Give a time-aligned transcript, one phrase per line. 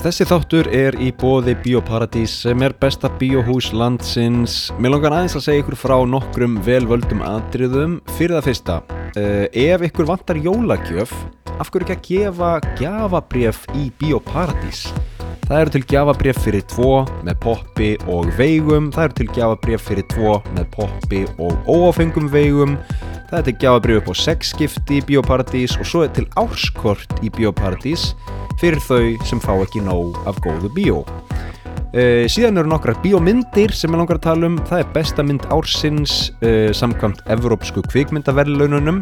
[0.00, 4.54] Þessi þáttur er í bóði Bíóparadís sem er besta bíóhús landsins.
[4.80, 7.98] Mér langar aðeins að segja ykkur frá nokkrum velvöldum atriðum.
[8.16, 8.78] Fyrir það fyrsta,
[9.20, 11.12] uh, ef ykkur vantar jólagjöf,
[11.52, 14.86] af hverju ekki að gefa gjafabref í Bíóparadís?
[15.44, 16.90] Það eru til gjafabref fyrir tvo
[17.26, 22.78] með poppi og veigum, það eru til gjafabref fyrir tvo með poppi og óáfengum veigum,
[23.30, 28.10] það er gjafabref upp á sexskipti í Bíóparadís og svo er til árskort í Bíóparadís
[28.60, 31.04] fyrir þau sem fá ekki nóg af góðu bíó.
[31.90, 34.58] Uh, síðan eru nokkrar bíómyndir sem ég langar að tala um.
[34.68, 39.00] Það er besta mynd ársins uh, samkvæmt Evrópsku kvikmyndaverðlaununum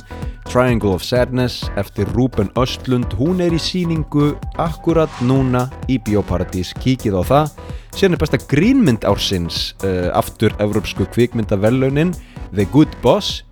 [0.49, 3.13] Triangle of Sadness eftir Ruben Östlund.
[3.19, 6.73] Hún er í síningu akkurat núna í Bíóparadís.
[6.81, 7.53] Kíkið á það.
[7.93, 12.17] Síðan er besta grínmynd ársins uh, aftur Evrópsku kvikmyndaverðlaunin
[12.55, 13.43] The Good Boss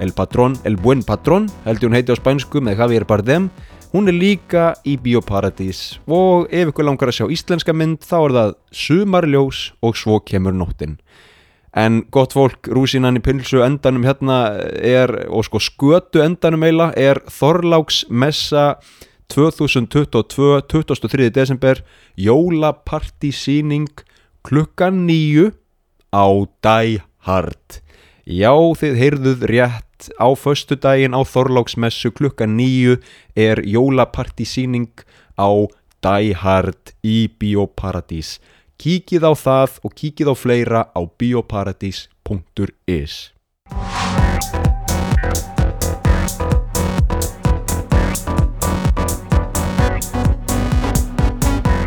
[0.00, 3.50] El Patrón, El Buen Patrón heldur hún heiti á spænsku með Javier Bardem
[3.96, 8.34] Hún er líka í Bíóparadís og ef ykkur langar að sjá íslenska mynd þá er
[8.34, 10.98] það sumarljós og svo kemur nóttin.
[11.76, 14.38] En gott fólk, rúsinan í pilsu endanum hérna
[14.84, 18.78] er, og sko skötu endanum eila, er Þorláks Messa
[19.32, 21.30] 2022, 23.
[21.32, 21.80] desember,
[22.20, 23.88] jólapartísýning
[24.44, 25.54] klukkan nýju
[26.12, 26.26] á
[26.64, 27.80] Die Hard.
[28.26, 29.85] Já, þið heyrðuð rétt
[30.20, 32.98] á föstu daginn á Þorláksmessu klukka nýju
[33.36, 34.92] er jólapartísýning
[35.40, 35.48] á
[36.04, 38.38] Die Hard í Bíóparadís.
[38.76, 43.14] Kíkið á það og kíkið á fleira á bioparadís.is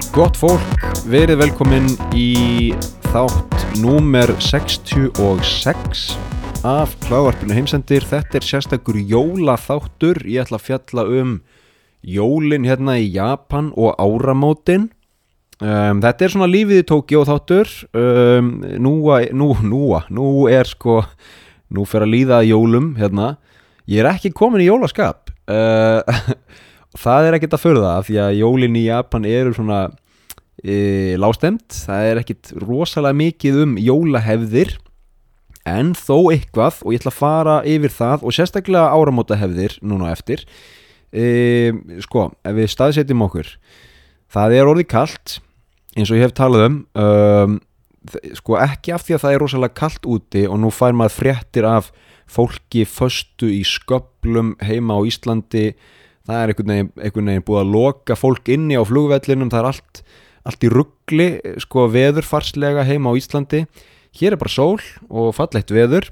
[0.10, 1.86] Gott fólk, verið velkomin
[2.18, 2.74] í
[3.14, 8.04] þátt númer 66 af klávarpinu heimsendir.
[8.04, 10.18] Þetta er sérstakur jólaþáttur.
[10.28, 11.36] Ég ætla að fjalla um
[12.04, 14.90] jólin hérna í Japan og áramótin.
[15.60, 17.72] Um, þetta er svona lífið í Tókjó þáttur.
[17.96, 18.50] Um,
[18.82, 18.94] nú,
[19.32, 21.00] nú, nú, nú er sko,
[21.72, 23.38] nú fer að líða jólum hérna.
[23.88, 25.32] Ég er ekki komin í jólaskap.
[25.48, 26.04] Uh,
[27.06, 29.80] það er ekkert að förða því að jólin í Japan eru svona
[30.60, 34.76] e, lástemt, það er ekkit rosalega mikið um jólahefðir
[35.68, 40.46] en þó eitthvað og ég ætla að fara yfir það og sérstaklega áramótahefðir núna eftir.
[41.10, 41.72] E,
[42.06, 43.48] sko, ef við staðsetjum okkur
[44.34, 45.40] það er orðið kallt
[45.98, 47.58] eins og ég hef talað um um,
[48.38, 51.68] sko ekki af því að það er rosalega kallt úti og nú fær maður fréttir
[51.68, 51.90] af
[52.30, 55.72] fólki föstu í sköplum heima á Íslandi.
[56.30, 59.70] Það er einhvern veginn, einhvern veginn búið að loka fólk inni á flugvellinum, það er
[59.72, 60.04] allt
[60.48, 61.28] allt í ruggli,
[61.60, 63.66] sko veðurfarslega heima á Íslandi
[64.20, 66.10] hér er bara sól og fallegt veður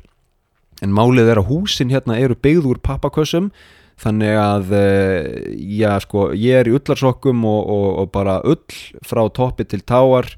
[0.84, 3.52] en málið er að húsin hérna eru byggð úr pappakössum
[3.98, 4.76] þannig að
[5.58, 10.30] já sko ég er í ullarsokkum og, og, og bara ull frá toppi til táar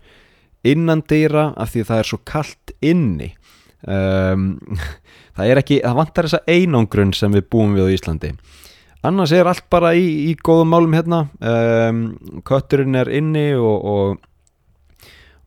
[0.67, 3.33] innan dýra af því það er svo kallt inni.
[3.87, 4.57] Um,
[5.37, 8.33] það er ekki, það vantar þessa einangrun sem við búum við á Íslandi.
[9.07, 11.21] Annars er allt bara í, í góðum málum hérna.
[11.39, 12.01] Um,
[12.47, 14.25] kötturinn er inni og og,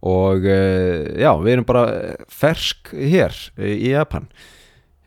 [0.03, 1.85] og uh, já, við erum bara
[2.31, 4.27] fersk hér í Japan.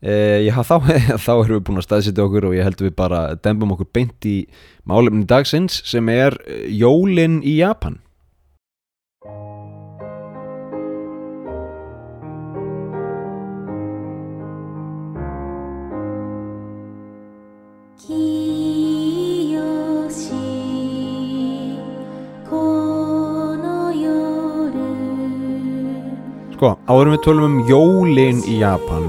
[0.06, 0.76] Uh, já, þá,
[1.26, 4.30] þá erum við búin að staðsitja okkur og ég held við bara dembum okkur beint
[4.30, 4.38] í
[4.88, 6.38] málumni dagsins sem er
[6.70, 8.00] jólin í Japan
[26.66, 29.04] Sko, áðurum við tölum um jólin í Japan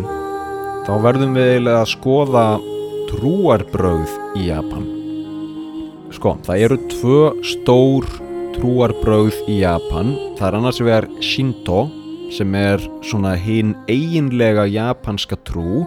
[0.84, 2.42] þá verðum við eiginlega að skoða
[3.08, 4.84] trúarbröð í Japan.
[6.12, 7.22] Sko, það eru tvö
[7.54, 8.10] stór
[8.58, 10.12] trúarbröð í Japan.
[10.36, 11.80] Það er annars vegar Shinto
[12.36, 15.86] sem er svona hinn eiginlega japanska trú.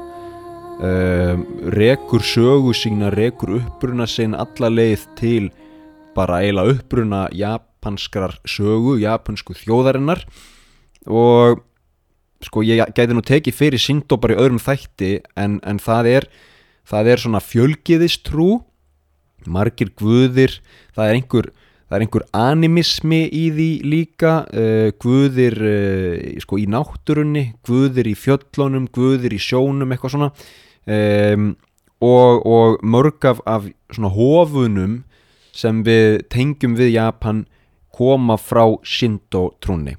[0.82, 1.46] Um,
[1.78, 5.54] rekur sögu sína, rekur uppbruna sín alla leið til
[6.18, 10.26] bara eiginlega uppbruna japanskrar sögu, japansku þjóðarinnar.
[11.10, 11.62] Og
[12.46, 16.28] sko ég gæti nú tekið fyrir Sindó bara í öðrum þætti en, en það er
[16.90, 18.50] það er svona fjölgiðistrú
[19.50, 20.60] margir guðir
[20.96, 21.50] það er einhver,
[21.88, 28.16] það er einhver animismi í því líka uh, guðir uh, sko í náttúrunni guðir í
[28.20, 30.32] fjöllunum, guðir í sjónum eitthvað svona.
[30.90, 31.54] Um,
[32.00, 35.02] og, og mörg af, af svona hofunum
[35.56, 37.44] sem við tengjum við Japan
[37.96, 39.98] koma frá Sindó trúni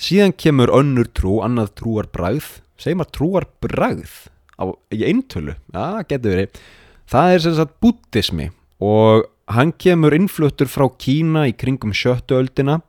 [0.00, 4.14] síðan kemur önnur trú, annað trúar bragð segjum að trúar bragð
[4.56, 6.60] á, í eintölu, já, getur verið.
[7.10, 8.48] Það er sem sagt búttismi
[8.80, 12.80] og hann kemur innfluttur frá Kína í kringum sjöttu öldina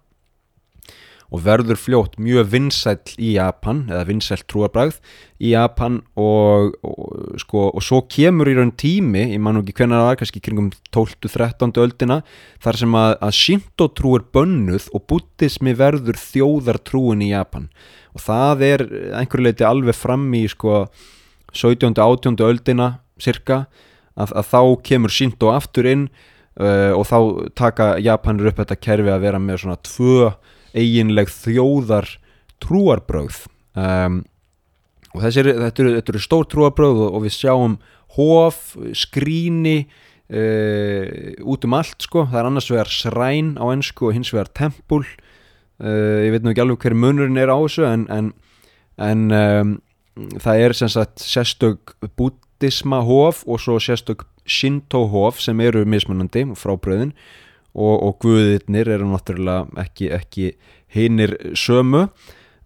[1.31, 4.97] og verður fljótt mjög vinsæll í Japan eða vinsæll trúarbræð
[5.39, 9.95] í Japan og, og, sko, og svo kemur í raun tími ég man ekki hvernig
[9.95, 12.19] það var, kannski kringum 12-13 öldina
[12.63, 17.69] þar sem að, að Shinto trú er bönnuð og buddhismi verður þjóðartrúin í Japan
[18.11, 18.85] og það er
[19.21, 20.83] einhverju leiti alveg fram í sko
[21.55, 21.95] 17.
[21.95, 22.35] 18.
[22.43, 23.65] öldina cirka
[24.19, 26.09] að, að þá kemur Shinto aftur inn
[26.59, 27.17] uh, og þá
[27.57, 30.31] taka Japanir upp þetta kerfi að vera með svona tvö
[30.75, 32.09] eiginleg þjóðar
[32.61, 33.45] trúarbröð
[33.75, 34.21] um,
[35.11, 37.75] og þessir, þetta, eru, eru stór trúarbröð og, og við sjáum
[38.15, 39.85] hof, skríni
[40.31, 41.05] uh,
[41.47, 45.03] út um allt sko, það er annars vegar sræn á ennsku og hins vegar tempul
[45.03, 48.31] uh, ég veit nú ekki alveg hver munurinn er á þessu en, en,
[49.01, 49.75] en um,
[50.43, 56.45] það er sem sagt sérstök buddhisma hof og svo sérstök shinto hof sem eru mismunandi
[56.59, 57.13] frá bröðin
[57.71, 60.51] og, og guðirnir eru náttúrulega ekki, ekki
[60.91, 62.07] hinnir sömu.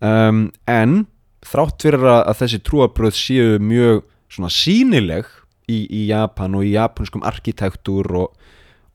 [0.03, 1.05] Um, en
[1.45, 5.29] þrátt fyrir að, að þessi trúabröð séu mjög svona sínileg
[5.69, 8.45] í, í Japan og í japanskum arkitektúr og,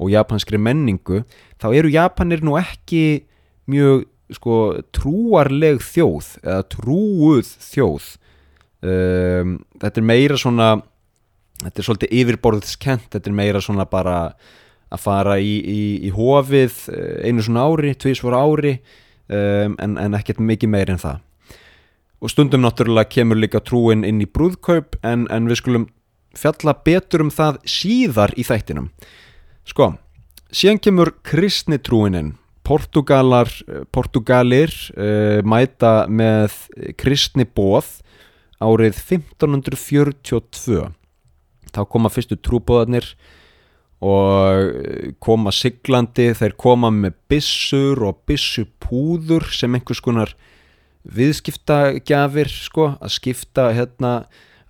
[0.00, 1.22] og japanskri menningu
[1.60, 3.26] þá eru Japanir nú ekki
[3.70, 4.56] mjög sko
[4.94, 8.06] trúarleg þjóð eða trúuð þjóð.
[8.80, 10.70] Um, þetta er meira svona
[11.64, 14.18] þetta er svolítið yfirborðskent þetta er meira svona bara
[14.90, 18.74] að fara í, í, í hofið eh, einu svona ári, tvísvara ári
[19.30, 21.22] um, en, en ekkert mikið meir en það.
[22.20, 25.88] Og stundum náttúrulega kemur líka trúin inn í brúðkaup en, en við skulum
[26.36, 28.90] fjalla betur um það síðar í þættinum.
[29.66, 29.94] Sko,
[30.50, 32.34] síðan kemur kristnitrúinin
[32.66, 33.48] Portugalar,
[33.94, 36.54] Portugalir uh, mæta með
[37.00, 38.00] kristni bóð
[38.60, 40.90] árið 1542
[41.74, 43.06] þá koma fyrstu trúbóðarnir
[44.00, 50.32] og koma siglandi, þeir koma með bissur og bissupúður sem einhvers konar
[51.04, 54.14] viðskiptagjafir sko, að skipta hérna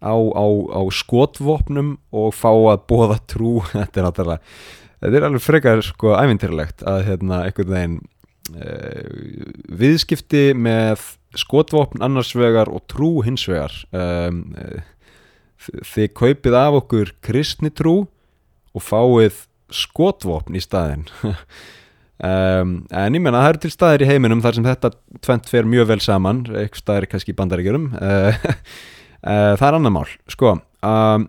[0.03, 3.59] á, á, á skotvopnum og fá að bóða trú.
[3.73, 4.55] Þetta er náttúrulega,
[5.01, 7.99] þetta er alveg frekar sko ævintýrlegt að hérna einhvern veginn
[8.53, 9.51] uh,
[9.81, 11.07] viðskipti með
[11.39, 14.43] skotvopn annars vegar og trú hins vegar um,
[15.61, 18.05] þið kaupið af okkur kristni trú
[18.75, 22.73] og fáið skotvopn í staðin um,
[23.03, 24.93] en ég menna það eru til staðir í heiminum þar sem þetta
[25.27, 29.97] tvent fer mjög vel saman eitthvað staðir kannski í bandaríkjörum uh, uh, það er annar
[29.99, 31.29] mál sko um,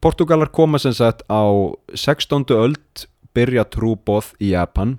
[0.00, 1.44] Portugalar koma sem sagt á
[1.92, 2.46] 16.
[2.56, 3.06] öld
[3.36, 4.96] byrja trúbóð í Japan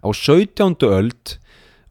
[0.00, 0.78] á 17.
[0.86, 1.38] öld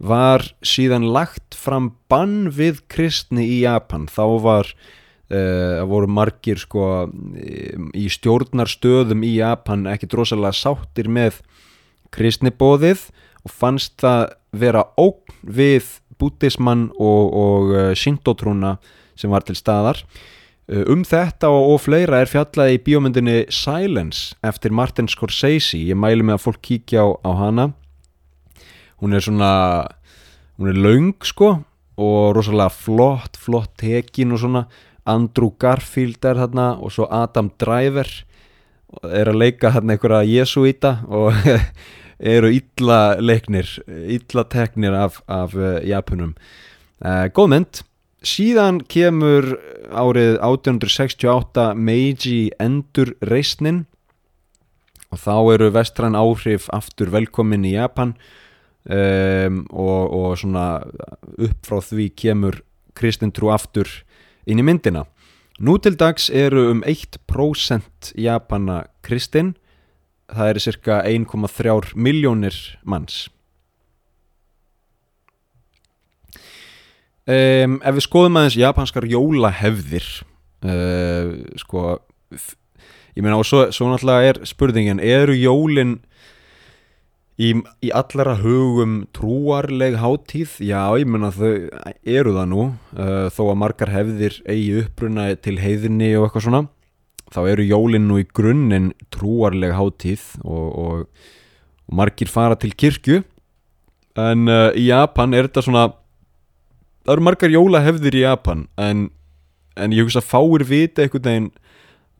[0.03, 5.01] var síðan lagt fram bann við kristni í Japan þá var Eh,
[5.33, 6.87] það uh, voru margir sko
[7.97, 11.41] í stjórnarstöðum í Japan ekki drosalega sáttir með
[12.13, 13.07] kristnibóðið
[13.43, 15.89] og fannst það vera ógn við
[16.21, 18.77] bútismann og, og eh, shindotrúna
[19.19, 19.99] sem var til staðar.
[20.63, 25.75] Uh, um þetta og, og fleira er fjallaði í bíómyndinni Silence eftir Martin Scorsese.
[25.75, 27.65] Ég mælu mig að fólk kíkja á, á hana.
[29.03, 29.51] Hún er svona
[30.55, 31.57] hún er laung sko
[31.99, 34.63] og rosalega flott, flott tekin og svona
[35.09, 38.07] Andrew Garfield er hérna og svo Adam Driver
[39.03, 41.33] er að leika hérna einhverja jesuíta og
[42.33, 46.35] eru illa leiknir illa teknir af, af uh, Japunum
[47.03, 47.81] uh, góð mynd.
[48.23, 49.49] Síðan kemur
[49.91, 53.83] árið 1868 Meiji endur reysnin
[55.11, 58.15] og þá eru vestræn áhrif aftur velkomin í Japan
[58.87, 60.67] um, og, og svona
[61.35, 62.61] upp frá því kemur
[62.97, 63.89] kristintrú aftur
[64.45, 65.05] inn í myndina.
[65.63, 69.53] Nú til dags eru um 1% Japana kristinn,
[70.33, 73.27] það eru cirka 1,3 miljónir manns.
[77.23, 80.07] Um, ef við skoðum aðeins japanskar jólahefðir,
[80.67, 81.29] uh,
[81.61, 81.93] sko,
[83.15, 86.01] ég meina og svo, svo náttúrulega er spurningin, eru jólinn
[87.33, 87.49] Í,
[87.81, 91.49] í allara hugum trúarleg hátíð, já ég menna þau
[92.05, 92.65] eru það nú.
[92.93, 96.61] Uh, þó að margar hefðir eigi uppruna til heiðinni og eitthvað svona
[97.33, 101.25] þá eru jólinn nú í grunninn trúarleg hátíð og, og,
[101.89, 103.23] og margir fara til kirkju.
[104.13, 105.87] En uh, í Japan er þetta svona
[107.01, 109.07] það eru margar jólahefðir í Japan en,
[109.73, 111.51] en ég hugsa að fáir vita einhvern veginn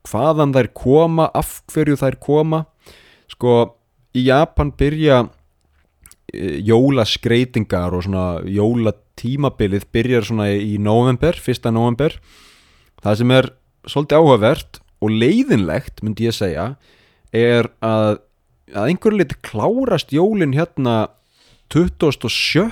[0.10, 2.66] hvaðan þær koma, af hverju þær koma.
[3.32, 3.62] Sko
[4.14, 5.24] í Japan byrja
[6.34, 12.20] e, jólaskreitingar og svona jólatímabilið byrjar svona í november, fyrsta november
[13.04, 13.50] það sem er
[13.90, 16.74] svolítið áhugavert og leiðinlegt myndi ég segja
[17.34, 18.22] er að
[18.74, 21.08] að einhverju liti klárast jólin hérna
[21.74, 22.66] 27.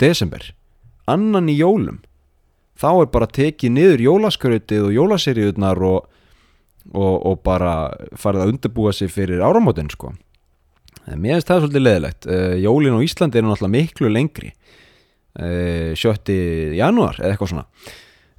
[0.00, 0.50] desember
[1.10, 2.00] annan í jólum
[2.78, 6.08] þá er bara tekið niður jólaskrautið og jólaseriðunar og,
[6.94, 10.12] og, og bara farið að undirbúa sig fyrir áramótin sko.
[11.06, 14.52] Mér finnst það svolítið leðilegt uh, jólin á Íslandi eru náttúrulega miklu lengri.
[15.36, 16.36] Uh, 7.
[16.78, 17.66] janúar eða eitthvað svona.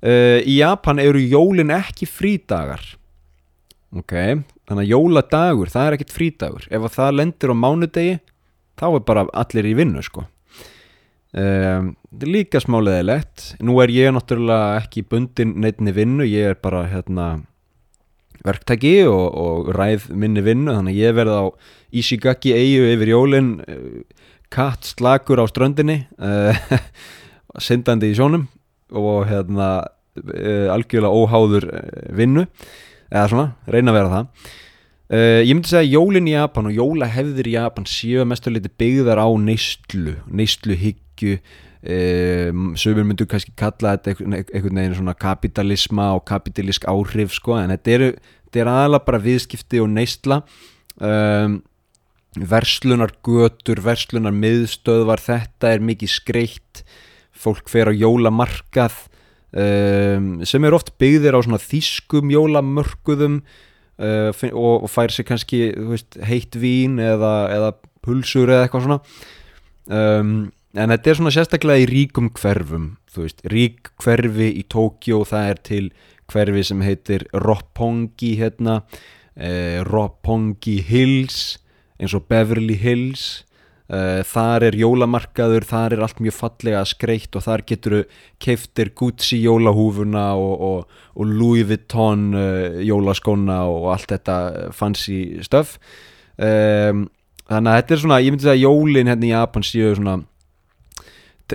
[0.04, 2.84] Uh, í Japan eru jólin ekki frídagar.
[3.96, 4.14] Ok,
[4.68, 8.18] þannig að jóladagur það er ekkit frídagur, ef að það lendir á mánudegi,
[8.78, 10.26] þá er bara allir í vinnu sko.
[11.38, 16.54] Um, þetta er líka smá leðilegt nú er ég náttúrulega ekki bundin neittni vinnu, ég
[16.54, 17.28] er bara hérna
[18.48, 21.44] verktæki og, og ræð minni vinnu, þannig að ég verð á
[21.98, 23.52] Ishigaki eigu yfir jólin
[24.54, 26.56] katt slagur á ströndinni uh,
[27.68, 28.48] syndandi í sjónum
[28.96, 31.68] og hérna uh, algjörlega óháður
[32.16, 32.48] vinnu
[33.12, 34.50] eða svona, reyna að vera það.
[35.08, 38.72] Uh, ég myndi segja að jólin í Japan og jólahefðir í Japan séu mestu liti
[38.80, 41.38] byggðar á neistlu neistluhyggju
[41.88, 47.72] um, sögur myndu kannski kalla þetta einhvern veginn svona kapitalisma og kapitalísk áhrif sko, en
[47.76, 48.10] þetta eru
[48.48, 50.42] þetta er aðalega bara viðskipti og neistla
[51.04, 51.60] um,
[52.38, 56.84] verslunar götur, verslunar miðstöðvar, þetta er mikið skreitt
[57.38, 58.98] fólk fer á jólamarkað
[59.54, 65.64] um, sem er oft byggðir á svona þýskum jólamörkuðum uh, og, og fær sér kannski
[65.92, 67.74] veist, heitt vín eða, eða
[68.06, 69.02] pulsur eða eitthvað svona.
[69.88, 70.38] Um,
[70.78, 75.52] en þetta er svona sérstaklega í ríkum hverfum þú veist, rík hverfi í Tókjó það
[75.54, 75.86] er til
[76.32, 78.82] hverfi sem heitir Roppongi hérna
[79.36, 81.58] eh, Roppongi Hills
[81.98, 83.44] eins og Beverly Hills.
[83.88, 87.94] Uh, þar er jólamarkaður þar er allt mjög fallega skreitt og þar getur
[88.44, 94.36] keiftir Gucci jólahúfuna og, og, og Louis Vuitton uh, jólaskóna og allt þetta
[94.76, 95.78] fancy stöf
[96.36, 97.06] um,
[97.48, 100.18] þannig að þetta er svona, ég myndi að jólin hérna í Japan séu svona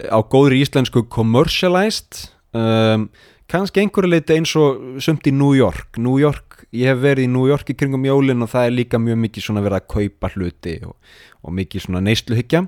[0.08, 2.30] á góðri íslensku commercialized.
[2.56, 3.10] Um,
[3.52, 5.98] kannski einhverju leiti eins og sumt í New York.
[6.00, 9.00] New York, ég hef verið í New York í kringum jólin og það er líka
[9.02, 10.94] mjög mikið svona verið að kaupa hluti og,
[11.44, 12.64] og mikið svona neysluhyggja.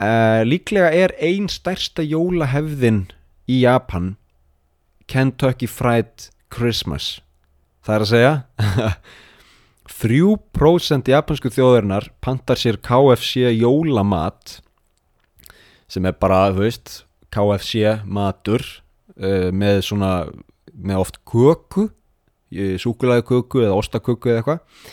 [0.00, 3.06] Uh, líklega er ein stærsta jólahefðin
[3.48, 4.14] í Japan
[5.10, 7.18] Kentucky Fried Christmas.
[7.84, 8.34] Það er að segja
[10.00, 14.60] 3% japansku þjóðarinnar pantar sér KFC jólamat
[15.90, 16.94] sem er bara, þú veist
[17.34, 18.64] KFC matur
[19.20, 20.12] uh, með svona
[20.74, 21.90] með oft köku
[22.50, 24.88] súkulæði köku eða ostaköku eða eitthvað.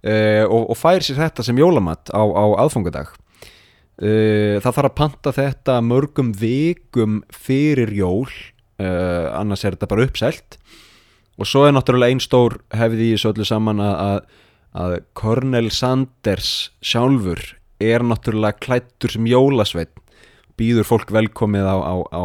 [0.00, 3.10] Uh, og, og fær sér þetta sem jólamat á, á aðfangadag.
[4.00, 8.30] Uh, það þarf að panta þetta mörgum vikum fyrir jól.
[8.80, 10.54] Annars er þetta bara uppselt.
[11.40, 14.22] Og svo er náttúrulega einn stór hefði í þessu öllu saman að,
[14.72, 17.42] að, Cornel Sanders sjálfur
[17.80, 19.92] er náttúrulega klættur sem jólasveit
[20.60, 22.24] býður fólk velkomið á, á, á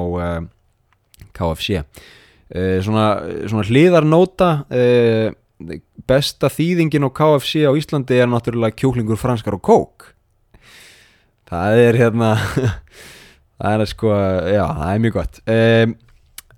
[1.36, 3.08] KFC uh, svona,
[3.50, 5.28] svona hliðarnóta uh,
[6.10, 10.10] besta þýðingin á KFC á Íslandi er náttúrulega kjúklingur franskar og kók.
[11.48, 12.34] Það er hérna
[13.62, 14.12] það er sko,
[14.52, 15.40] já, það er mjög gott.
[15.48, 15.96] Um,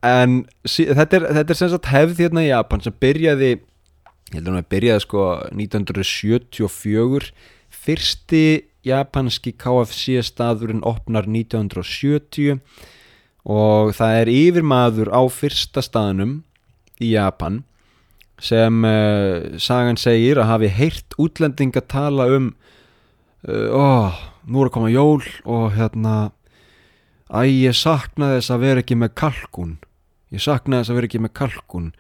[0.08, 0.38] en
[0.70, 3.64] þetta er, þetta er sem sagt hefð hérna í Japan sem byrjaði ég
[4.36, 5.24] heldur að það byrjaði sko
[5.56, 7.32] 1974
[7.88, 8.44] fyrsti
[8.88, 12.60] japanski KFC staðurinn opnar 1970
[13.48, 16.42] og það er yfirmaður á fyrsta staðnum
[17.00, 17.62] í Japan
[18.44, 22.52] sem uh, sagan segir að hafi heyrt útlendinga tala um
[23.48, 24.14] uh, ó,
[24.46, 26.18] nú er að koma jól og hérna
[27.32, 29.76] æ, ég sakna þess að vera ekki með kalkun
[30.36, 31.92] ég sakna þess að vera ekki með kalkun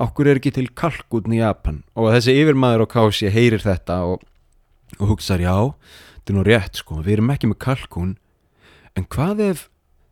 [0.00, 1.82] okkur er ekki til kalkun í Japan.
[1.98, 4.24] Og þessi yfirmaður á kási heyrir þetta og,
[4.98, 5.56] og hugsaður já
[6.14, 8.14] þetta er nú rétt sko, við erum ekki með kalkun
[8.96, 9.66] en hvað ef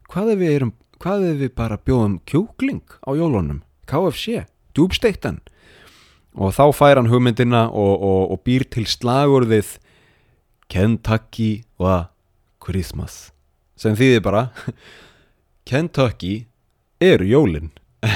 [0.09, 0.73] hvað ef við erum,
[1.03, 3.63] hvað ef við bara bjóðum kjúkling á jólunum?
[3.89, 4.45] KFC,
[4.77, 5.41] djúbsteiktan
[6.39, 9.79] og þá fær hann hugmyndina og, og, og býr til slagurðið
[10.69, 12.11] Kentucky wa
[12.63, 13.31] Christmas.
[13.79, 14.43] Sem þýðir bara
[15.69, 16.47] Kentucky
[17.01, 17.71] eru jólin.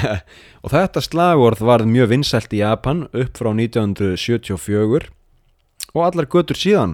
[0.62, 5.08] Og þetta slagorð var mjög vinsælt í Japan upp frá 1974
[5.92, 6.92] og allar götur síðan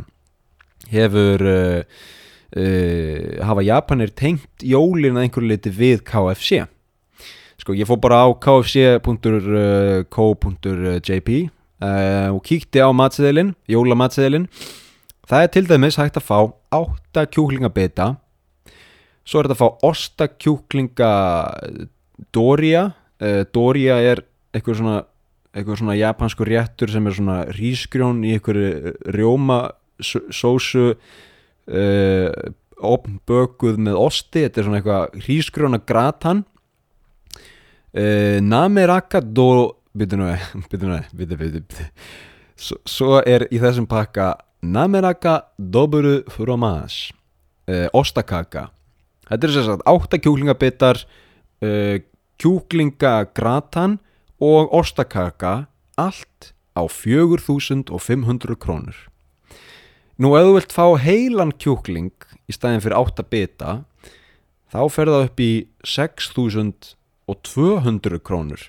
[0.88, 1.82] hefur uh,
[2.56, 6.50] uh, hafa Japanir tengt jólin að einhverju liti við KFC
[7.58, 9.08] sko ég fór bara á kfc.co.jp
[11.82, 14.48] uh, og kíkti á matseðilinn jólamatseðilinn
[15.28, 16.38] það er til dæmis hægt að fá
[16.78, 18.06] 8 kjúklingabita
[19.28, 21.12] svo er þetta að fá ostakjúklinga
[22.34, 22.88] Doria.
[23.20, 24.24] Uh, Doria er
[24.54, 24.98] eitthvað svona
[25.56, 29.60] eitthvað svona japansku réttur sem er svona rísgrjón í einhverju rjóma
[29.98, 30.92] sósu
[31.68, 32.30] uh,
[32.78, 36.44] opnbökuð með osti þetta er svona eitthvað rísgrjóna gratan.
[37.92, 40.32] Uh, nameraka do byrju nú
[40.70, 41.62] byrju nú byrju byrju
[42.58, 47.14] svo, svo er í þessum pakka nameraka doburu fromage
[47.70, 48.68] uh, ostakaka.
[49.28, 51.02] Þetta er sagt átta kjúklingabittar
[52.38, 53.98] kjúklingagratan
[54.38, 55.66] og ostakaka
[55.98, 58.96] allt á 4500 krónur
[60.18, 62.14] nú ef þú vilt fá heilan kjúkling
[62.48, 63.70] í staðin fyrir 8 bita
[64.72, 65.52] þá fer það upp í
[65.86, 68.62] 6200 krónur.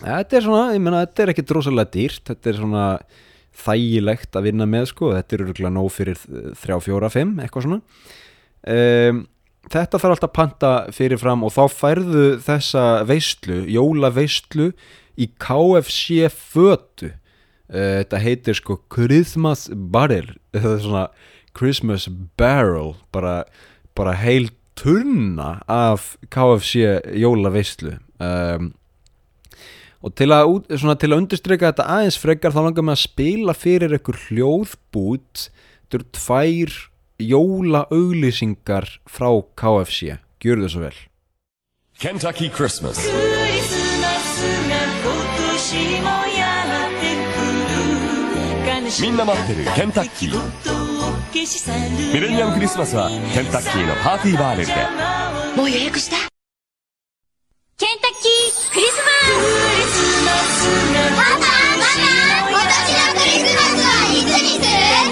[0.00, 2.86] Þetta er svona, ég meina þetta er ekkit rosalega dýrt þetta er svona
[3.54, 6.18] þægilegt að vinna með sko, þetta er örgulega nóg fyrir
[6.58, 7.80] 3, 4, 5, eitthvað svona.
[8.74, 9.16] Um,
[9.70, 14.70] þetta þarf alltaf að panta fyrirfram og þá færðu þessa veistlu, jóla veistlu
[15.14, 17.12] í KFC fötu
[17.70, 20.34] þetta heitir sko Christmas Barrel.
[20.52, 21.06] Þetta er svona
[21.56, 23.44] Christmas Barrel bara,
[23.96, 26.82] bara heil tunna af KFC
[27.14, 28.72] jóla veistlu um,
[30.04, 33.54] og til að, svona, til að undirstryka þetta aðeins frekar þá langar mig að spila
[33.56, 35.46] fyrir ykkur hljóðbút.
[35.80, 36.76] Þetta eru tvær
[37.24, 40.98] jóla auglýsingar frá KFC gjör þau svo vel.
[41.96, 43.00] Kentucky Christmas
[49.00, 50.38] みんな待ってるケンタッキー。
[52.14, 54.74] ミレニアムクリスマスはケンタッキーのパーティーバーレルで。
[55.56, 56.16] もう予約した。
[57.76, 59.10] ケンタッキークリスマ
[59.82, 59.98] ス。
[60.24, 60.62] マス
[60.94, 64.62] がママママ今年のクリスマスはいつに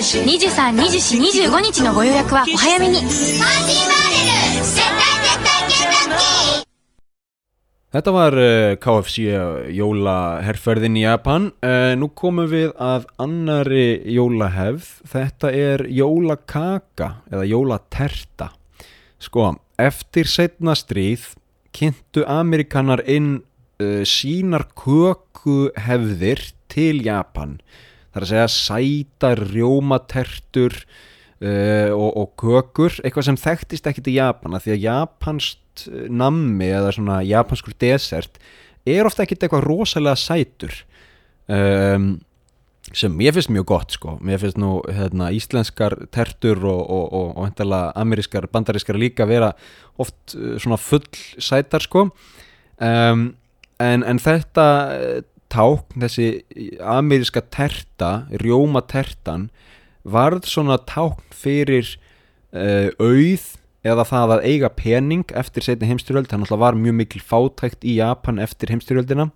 [0.02, 3.00] する？23、24、25日のご予約はお早めに。
[3.00, 4.11] パーティーバーレル
[7.92, 9.26] Þetta var uh, KFC
[9.76, 11.50] jólaherrferðin í Japan.
[11.60, 14.86] Uh, Nú komum við að annari jólahefð.
[15.12, 18.48] Þetta er jólakaka eða jólaterta.
[19.20, 21.34] Sko, eftir setna stríð
[21.76, 27.58] kynntu Amerikanar inn uh, sínar kökuhefðir til Japan.
[28.16, 33.02] Það er að segja sætar rjómatertur uh, og, og kökur.
[33.04, 34.86] Eitthvað sem þekktist ekki til Japana því að
[35.72, 38.38] japanskt eh, nammi eða svona japanskur desert
[38.84, 40.72] er ofta ekkit eitthvað rosalega sætur
[41.48, 42.20] um,
[42.92, 44.18] sem mér finnst mjög gott sko.
[44.20, 49.52] Mér finnst nú hérna, íslenskar tertur og, og, og, og hendalega amerískar, bandarískar líka vera
[49.98, 51.06] oft uh, svona full
[51.38, 52.10] sætar sko.
[52.82, 53.36] Um,
[53.78, 56.42] en, en þetta eh, tákn, þessi
[56.82, 59.50] ameríska terta, rjóma tertan
[60.02, 61.86] varð svona tákn fyrir
[62.50, 67.22] uh, auð eða það að eiga pening eftir setni heimstyrjöld, þannig að var mjög mikil
[67.26, 69.30] fátækt í Japan eftir heimstyrjöldina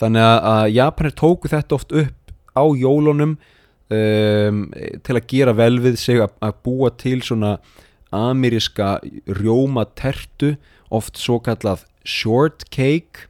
[0.00, 4.62] þannig að, Japanir tóku þetta oft upp á jólunum um,
[5.04, 7.56] til að gera vel við sig að, að búa til svona
[8.14, 8.96] ameríska
[9.28, 10.54] rjóma tertu
[10.94, 13.26] oft svo kallað shortcake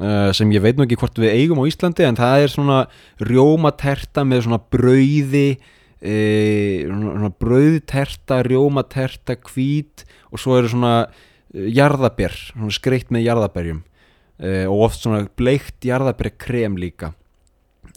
[0.00, 2.78] uh, sem ég veit nú ekki hvort við eigum á Íslandi en það er svona
[3.20, 5.48] rjómaterta með svona brauði
[6.00, 6.86] e,
[7.40, 13.84] brauðterta rjómaterta hvít og svo eru svona uh, jarðaber, svona skreitt með jarðaberjum.
[14.38, 17.12] E, og oft svona bleikt jarðaberkrem líka.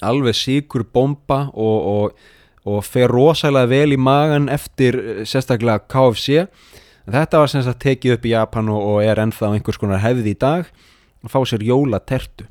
[0.02, 2.30] Alveg sigur bomba og, og,
[2.66, 6.48] og fer rosalega vel í magan eftir eh, sérstaklega KFC
[7.12, 10.34] þetta var sem sagt tekið upp í Japan og, og er ennþá einhvers konar hefði
[10.34, 10.70] í dag.
[11.22, 12.48] Að fá sér jólatertu.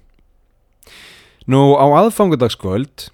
[1.51, 3.09] Nú á aðfangudagskvöld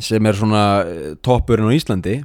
[0.00, 2.20] sem er svona eh, toppurinn á Íslandi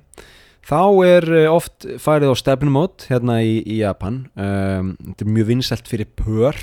[0.68, 4.26] þá er eh, oft farið á stefnumót hérna í, í Japan.
[4.36, 6.60] Um, þetta er mjög vinsælt fyrir pör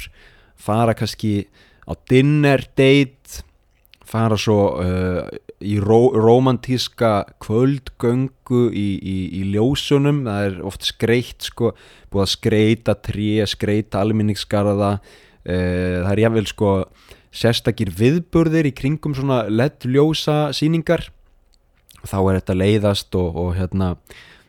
[0.60, 1.46] fara kannski
[1.84, 3.42] á dinner date
[4.04, 5.24] fara svo uh,
[5.64, 10.22] í ró, romantíska kvöldgöngu í, í, í ljósunum.
[10.28, 11.72] Það er oft skreitt sko,
[12.12, 16.74] búið að skreita tré, skreita alminningsgarða uh, það er jáfnvel sko
[17.34, 21.08] sérstakir viðburðir í kringum svona LED-ljósa síningar
[22.04, 23.94] þá er þetta leiðast og, og hérna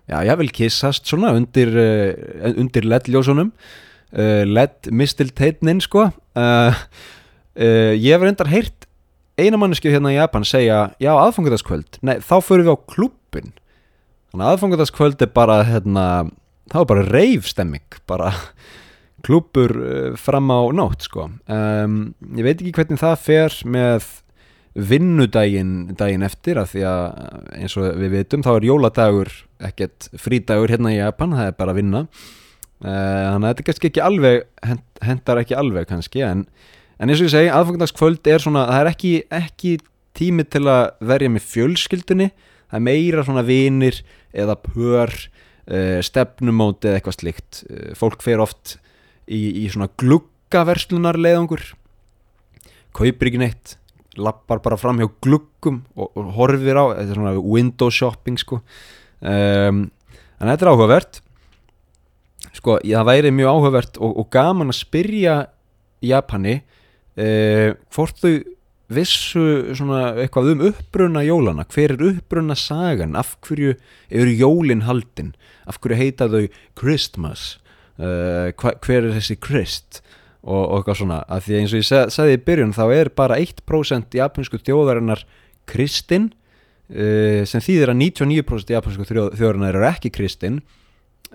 [0.05, 6.09] já, jáfnvel kissast svona undir, uh, undir LED-ljósunum uh, LED-mistilteitnin sko.
[6.35, 6.85] Uh,
[7.55, 8.85] ég hef reyndar heyrt
[9.39, 13.53] eina manneski hérna í Japan segja já aðfangutaskvöld, nei þá förum við á klubbin
[14.31, 16.05] þannig að aðfangutaskvöld er bara hérna,
[16.71, 18.31] þá er bara reifstemming, bara
[19.25, 21.29] klubbur uh, fram á nótt sko.
[21.49, 24.07] Um, ég veit ekki hvernig það fer með
[24.75, 27.03] vinnudaginn daginn eftir af því að
[27.55, 29.31] eins og við veitum þá er jóladagur
[29.63, 32.01] ekkert frídagur hérna í Japan, það er bara að vinna.
[32.83, 34.41] Uh, þannig að þetta kannski ekki alveg
[35.07, 36.47] hendar ekki alveg kannski en
[36.99, 39.71] en eins og ég segi, aðfangdagskvöld er svona það er ekki, ekki
[40.15, 43.99] tími til að verja með fjölskyldunni það er meira svona vinir
[44.35, 47.61] eða pör uh, stefnumóti eða eitthvað slíkt.
[47.69, 48.77] Uh, fólk fer oft
[49.27, 51.63] í, í svona gluggaverslunar leiðangur
[52.95, 53.75] kaupir ekki neitt
[54.15, 58.61] lappar bara fram hjá gluggum og, og horfir á, þetta er svona window shopping sko.
[59.19, 59.87] Um,
[60.39, 61.21] en þetta er áhugavert.
[62.55, 65.35] Sko, það væri mjög áhugavert og, og gaman að spyrja
[66.05, 68.35] Japani uh, hvort þau
[68.95, 73.73] vissu svona eitthvað um uppbrunna jólana hver er uppbrunna sagan af hverju
[74.13, 75.33] eru jólin haldin?
[75.65, 76.45] Af hverju heita þau
[76.77, 77.55] Christmas
[77.99, 80.01] uh, hva, hver er þessi Christ
[80.43, 81.19] og, og eitthvað svona.
[81.31, 84.61] Af því að eins og ég seg, sagði í byrjun þá er bara 1% japansku
[84.61, 85.25] þjóðarinnar
[85.69, 90.61] kristin uh, sem þýðir að 99% japansku þjóðarinnar eru ekki kristin.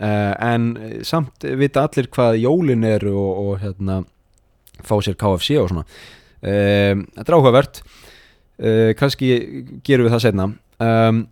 [0.00, 0.72] Uh, en
[1.04, 4.00] samt vita allir hvað jólin eru og, og hérna
[4.80, 5.84] fá sér KFC og svona.
[6.40, 7.82] Þetta er áhugavert.
[8.96, 9.26] Kannski
[9.84, 10.46] gerum við það setna
[10.80, 11.24] um,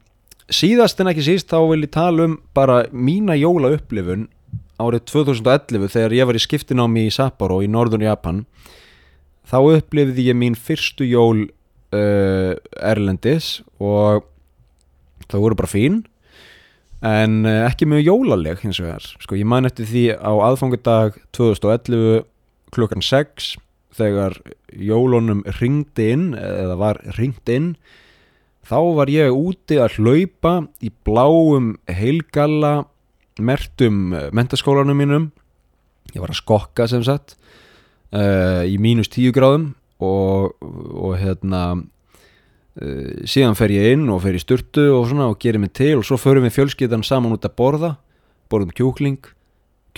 [0.49, 4.29] síðast en ekki síst þá vil ég tala um bara mína jóla upplifun
[4.79, 8.45] árið 2011 þegar ég var í skiptinámi í Sapporo í norðun Japan
[9.49, 14.27] þá upplifði ég mín fyrstu jól uh, Erlendis og
[15.29, 16.03] það voru bara fín
[17.05, 19.05] en uh, ekki mjög jólaleg hins vegar.
[19.23, 22.27] Sko ég man eftir því á aðfangadag 2011
[22.75, 23.57] klukkan 6
[23.99, 24.37] þegar
[24.73, 27.73] jólunum ringdi inn eða var ringt inn
[28.69, 32.85] þá var ég úti að hlaupa í bláum heilgalla
[33.45, 35.29] mertum mentaskólanum mínum.
[36.15, 37.37] Ég var að skokka sem sagt
[38.15, 39.71] uh, í mínus 10 gráðum
[40.01, 45.41] og, og hérna uh, síðan fer ég inn og fer í sturtu og svona og
[45.43, 47.95] gerir mig til og svo förum við fjölskyldan saman út að borða
[48.49, 49.21] borðum kjúkling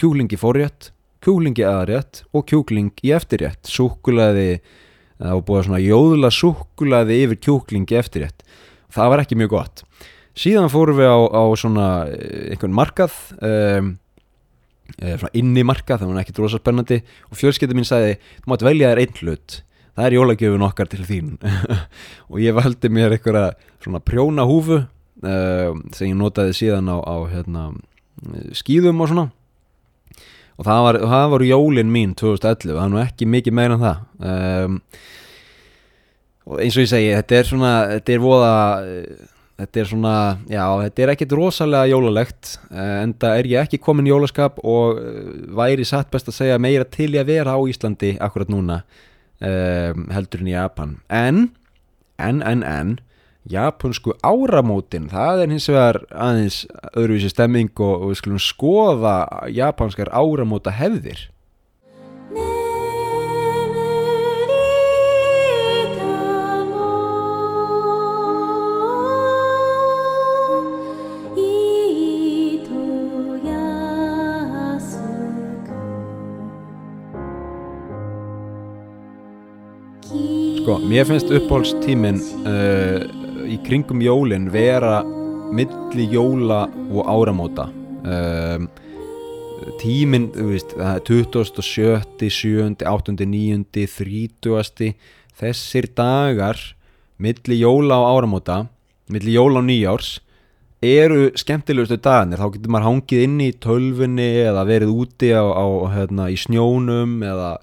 [0.00, 0.90] kjúkling í forrétt
[1.24, 3.68] kjúkling í aðrétt og kjúkling í eftirrétt.
[3.68, 4.62] Súkulaði
[5.20, 8.40] það var búið svona jóðla súkulaði yfir kjúkling í eftirrétt.
[8.90, 9.84] Það var ekki mjög gott
[10.40, 13.96] síðan fórum við á, á svona eh, einhvern markað um,
[14.98, 17.00] svona inni markað, það var ekki drosa spennandi
[17.30, 19.60] og fjölskyldið mín sagði þú mátt velja þér einn hlut.
[19.98, 21.30] Það er jólagjöfun okkar til þín.
[22.30, 23.50] Og ég valdi mér einhverja
[23.82, 27.66] svona prjóna húfu uh, sem ég notaði síðan á, á hérna,
[28.56, 29.26] skýðum og svona.
[30.60, 33.84] Og það var, það var jólin mín 2011, það er nú ekki mikið meira en
[33.84, 34.00] það.
[34.20, 34.80] Um,
[36.50, 38.54] og eins og ég segi, þetta er svona þetta er voða
[39.60, 40.14] þetta er svona,
[40.48, 45.00] já, þetta er ekkit rosalega jólalegt, en það er ég ekki komin í jólaskap og
[45.58, 48.80] væri satt best að segja meira til ég að vera á Íslandi akkurat núna
[49.40, 50.96] um, heldur en í Japan.
[51.12, 51.46] En,
[52.18, 52.96] en, en, en
[53.50, 59.16] japansku áramótin það er hins vegar aðeins öðruvísi stemming og, og við skulum skoða
[59.52, 61.28] japanskar áramóta hefðir
[80.70, 83.00] Sko, mér finnst uppáhaldstíminn uh,
[83.50, 85.00] í kringum jólin vera
[85.50, 86.60] milli jóla
[86.94, 87.64] og áramóta
[88.06, 88.68] um,
[89.80, 92.30] tíminn, þú veist, það er 27.
[92.36, 92.86] 7.
[92.86, 93.16] 8.
[93.18, 93.66] 9.
[93.74, 94.94] 30.
[95.42, 96.62] þessir dagar
[97.18, 98.62] milli jóla og áramóta
[99.10, 100.20] milli jóla og nýjárs
[100.86, 105.66] eru skemmtilegustu dagarnir, þá getur maður hangið inn í tölfunni eða verið úti á, á
[105.98, 107.56] hérna, í snjónum eða,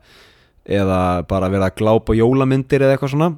[0.67, 3.31] eða bara verið að glápa jólamyndir eða eitthvað svona.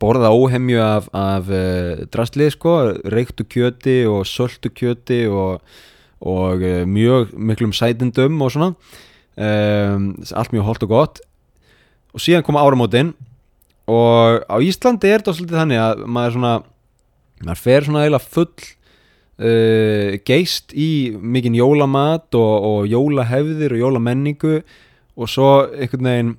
[0.00, 2.74] Borða óhemju af, af uh, drastlið sko,
[3.12, 5.60] reyktu kjöti og söldu kjöti og,
[6.24, 8.72] og uh, mjög miklum sætindum og svona.
[9.36, 11.20] Um, allt mjög holdt og gott.
[12.16, 13.12] Og síðan koma áramótin
[13.90, 16.52] og á Íslandi er þetta svolítið þannig að maður svona
[17.40, 18.68] maður fer svona eiginlega full
[19.40, 24.60] uh, geist í mikinn jólamat og, og jólahefðir og jólamenningu
[25.16, 26.36] og svo einhvern veginn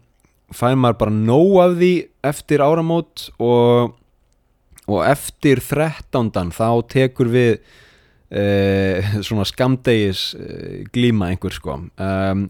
[0.56, 1.92] fær maður bara nóg af því
[2.32, 3.94] eftir áramót og,
[4.88, 6.32] og eftir 13.
[6.52, 7.54] þá tekur við
[8.32, 12.50] eh, svona skamdegis eh, glíma einhver sko um,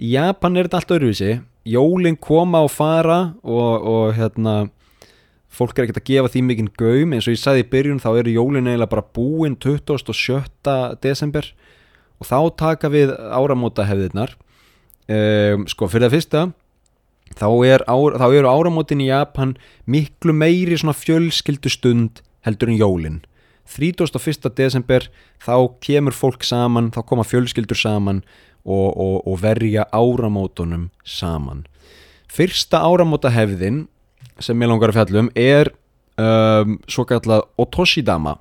[0.00, 1.32] í Japan er þetta allt öðruvísi
[1.68, 4.58] jólinn koma og fara og, og hérna
[5.50, 8.10] fólk er ekkert að gefa því mikinn gaum eins og ég sagði í byrjun þá
[8.12, 10.76] eru jólinn eiginlega bara búinn 27.
[11.02, 11.50] desember
[12.20, 14.36] og þá taka við áramóta hefðirnar
[15.10, 16.42] um, sko fyrir það fyrsta
[17.38, 19.56] þá, er þá eru áramótin í Japan
[19.90, 23.18] miklu meiri svona fjölskyldu stund heldur en jólin
[23.70, 24.50] 31.
[24.58, 25.04] desember
[25.38, 28.24] þá kemur fólk saman, þá koma fjölskyldur saman
[28.64, 31.66] og, og, og verja áramótunum saman
[32.30, 33.84] fyrsta áramóta hefðin
[34.40, 35.72] sem ég langar að fjallum er
[36.20, 38.38] um, svo kallað Otoshidama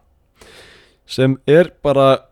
[1.10, 2.26] sem er bara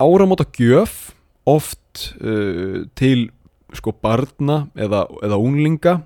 [0.00, 1.10] áramóta gjöf
[1.48, 3.28] oft uh, til
[3.76, 5.98] sko barna eða, eða unglinga.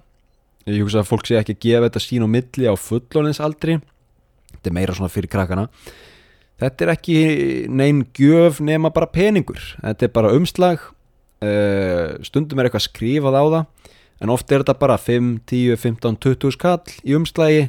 [0.66, 3.80] Ég hugsa að fólk sé ekki að gefa þetta sín á milli á fullóninsaldri
[4.62, 5.66] þetta er meira svona fyrir krakkana.
[6.62, 7.16] Þetta er ekki
[7.72, 9.60] neinn gjöf nema bara peningur.
[9.82, 10.84] Þetta er bara umslag.
[11.42, 13.64] Uh, stundum er eitthvað skrifað á það
[14.22, 17.64] en oft er þetta bara 5, 10, 15, 20 skall í umslagi.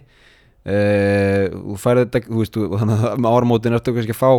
[0.64, 4.30] Uh, þú færði þetta þú veist, þannig að með áramótin ertu kannski að fá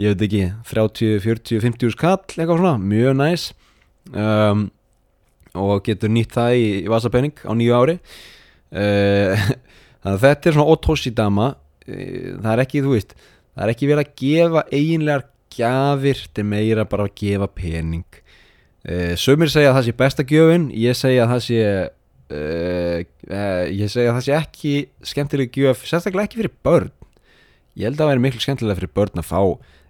[0.00, 3.44] ég veit ekki 30, 40, 50 skall eitthvað svona, mjög næs
[4.12, 4.66] um,
[5.54, 7.98] og getur nýtt það í, í vasapenning á nýju ári.
[8.74, 9.44] Uh,
[10.02, 11.52] þannig að þetta er svona otoshidama.
[11.86, 13.16] Uh, það er ekki, þú veist
[13.54, 18.20] það er ekki verið að gefa eiginlegar gjafir, þetta er meira bara að gefa pening.
[18.84, 21.60] Uh, sömur segja að það sé besta gjöfin ég segja að það sé
[22.34, 22.98] uh,
[23.30, 24.74] uh, ég segja að það sé ekki
[25.12, 26.92] skemmtileg gjöf, sérstaklega ekki fyrir börn.
[27.74, 29.40] Ég held að það væri miklu skemmtilega fyrir börn að fá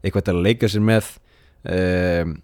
[0.05, 1.09] eitthvað til að leika sér með
[1.75, 2.37] um,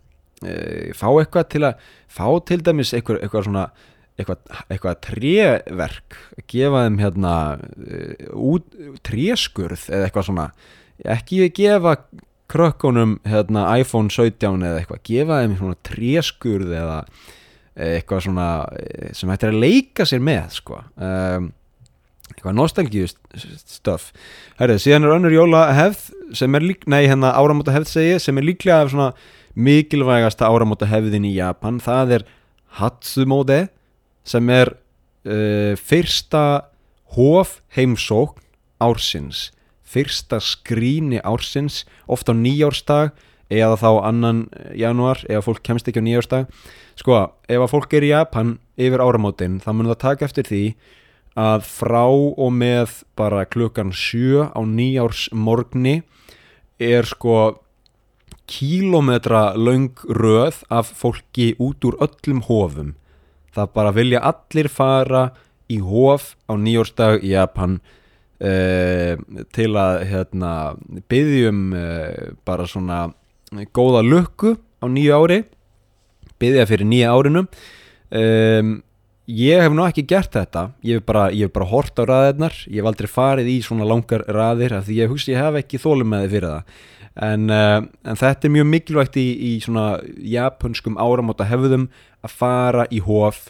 [0.96, 3.64] fá eitthvað til að fá til dæmis eitthvað, eitthvað svona
[4.20, 6.16] eitthvað, eitthvað tréverk
[6.50, 8.66] gefa þeim hérna uh, út,
[9.06, 10.48] tréskurð eða eitthvað svona.
[11.00, 11.96] Ekki gefa
[12.50, 16.98] krökkunum hérna iPhone 17 eða eitthvað gefa þeim svona tréskurð eða
[17.80, 18.48] eitthvað svona
[19.16, 20.82] sem hættir að leika sér með sko.
[21.00, 21.52] Um,
[22.30, 24.10] eitthvað nostalgíu stöf
[24.60, 28.38] Herrið, síðan er önnur jóla hefð sem er lík, nei hérna áramóta hefð segi sem
[28.38, 29.08] er líklega svona
[29.54, 31.80] mikilvægasta áramóta hefðin í Japan.
[31.82, 32.26] Það er
[32.80, 33.60] Hatsumode
[34.26, 34.74] sem er
[35.26, 36.70] uh, fyrsta
[37.16, 38.38] hof heimsókn
[38.80, 39.50] ársins.
[39.82, 43.16] Fyrsta skrýni ársins oft á nýjárstag
[43.50, 44.44] eða þá annan
[44.78, 46.46] januar eða fólk kemst ekki á nýjárstag
[46.98, 47.18] sko,
[47.50, 50.64] ef að fólk er í Japan yfir áramótin þá mun það taka eftir því
[51.40, 56.00] að frá og með bara klukkan sjö á nýjárs morgni
[56.78, 57.60] er sko
[58.50, 62.94] kílometra löng röð af fólki út úr öllum hofum.
[63.54, 65.30] Það bara vilja allir fara
[65.70, 67.78] í hof á nýjórsdag í Japan
[68.42, 69.14] uh,
[69.54, 70.52] til að hérna,
[71.10, 73.08] byggjum uh, bara svona
[73.74, 75.42] góða lukku á nýju ári
[76.40, 77.44] byggja fyrir nýja árinu.
[78.10, 78.78] Um,
[79.30, 80.70] ég hef nú ekki gert þetta.
[80.86, 82.56] Ég hef bara, bara hort á raðirnar.
[82.66, 85.82] Ég hef aldrei farið í svona langar raðir af því ég hugsi ég hef ekki
[85.82, 90.00] þólum með þið fyrir það en, uh, en þetta er mjög mikilvægt í, í svona
[90.22, 91.88] japanskum áramóta hefðum
[92.24, 93.48] að fara í hof.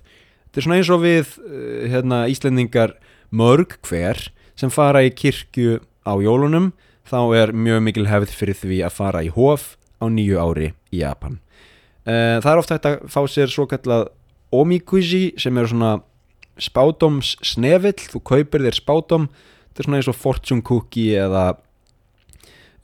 [0.48, 2.96] Þetta er svona eins og við uh, hérna, Íslendingar
[3.30, 6.72] mörg hver sem fara í kirkju á jólunum
[7.10, 11.02] þá er mjög mikil hefð fyrir því að fara í hof á nýju ári í
[11.02, 11.40] Japan.
[12.06, 14.08] Uh, það er ofta hægt að fá sér svo kallað
[14.50, 15.98] omikuji sem er svona
[16.60, 21.44] spádoms snefill, þú kaupir þér spádom þetta er svona eins og fortune cookie eða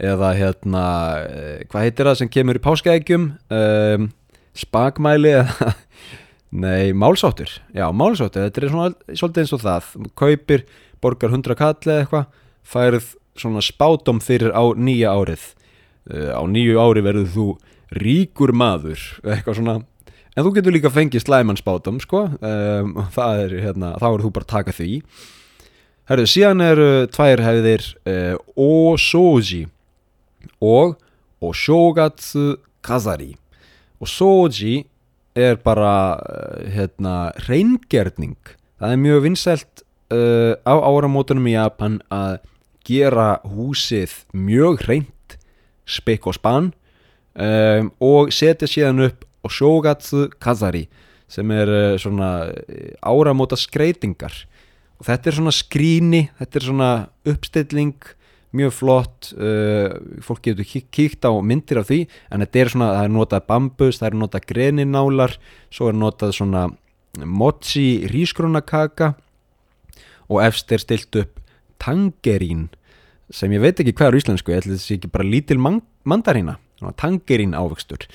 [0.02, 0.84] eða hérna
[1.24, 4.08] eh, hvað heitir það sem kemur í páskaækjum um,
[4.56, 5.70] spagmæli eða
[6.64, 10.66] nei, málsáttur já, málsáttur, þetta er svona svolítið eins og það, kaupir,
[11.04, 15.52] borgar 100 kall eða eitthvað, færið svona spádom fyrir á nýja árið.
[16.06, 17.46] Uh, á nýju ári verður þú
[17.96, 19.78] ríkur maður eitthvað svona.
[20.36, 24.32] En þú getur líka fengið slæman spátum sko, um, það er hérna þá er þú
[24.36, 24.90] bara að taka því.
[26.06, 29.64] Herru, síðan eru tvær hefðir uh, Osoji
[30.60, 30.96] og
[31.44, 33.34] Oshogatsu Kazari.
[34.00, 34.86] Osoji
[35.36, 38.36] er bara uh, hérna reyngerning.
[38.80, 42.38] Það er mjög vinsælt uh, á áramótunum í Japan að
[42.86, 45.38] gera húsið mjög reynd
[45.86, 46.70] spikk og spann
[47.34, 50.86] um, og setja síðan upp Oshogatsu Kazari
[51.30, 52.52] sem er uh, svona
[53.02, 54.44] áramóta skreitingar
[54.96, 56.90] og þetta er svona skríni, þetta er svona
[57.28, 57.96] uppstilling
[58.56, 59.92] mjög flott uh,
[60.24, 62.00] fólk getur kík, kíkt á myndir af því
[62.32, 65.36] en þetta er svona, það er notað bambus það er notað greninálar
[65.70, 66.66] svo er notað svona
[67.24, 69.14] mochi rísgrunakaka
[70.26, 71.40] og efst er stilt upp
[71.82, 72.68] tangerín
[73.32, 76.58] sem ég veit ekki hvað er íslensku ég ætla þessi ekki bara lítil man mandarína
[77.00, 78.06] tangerín ávöxtur.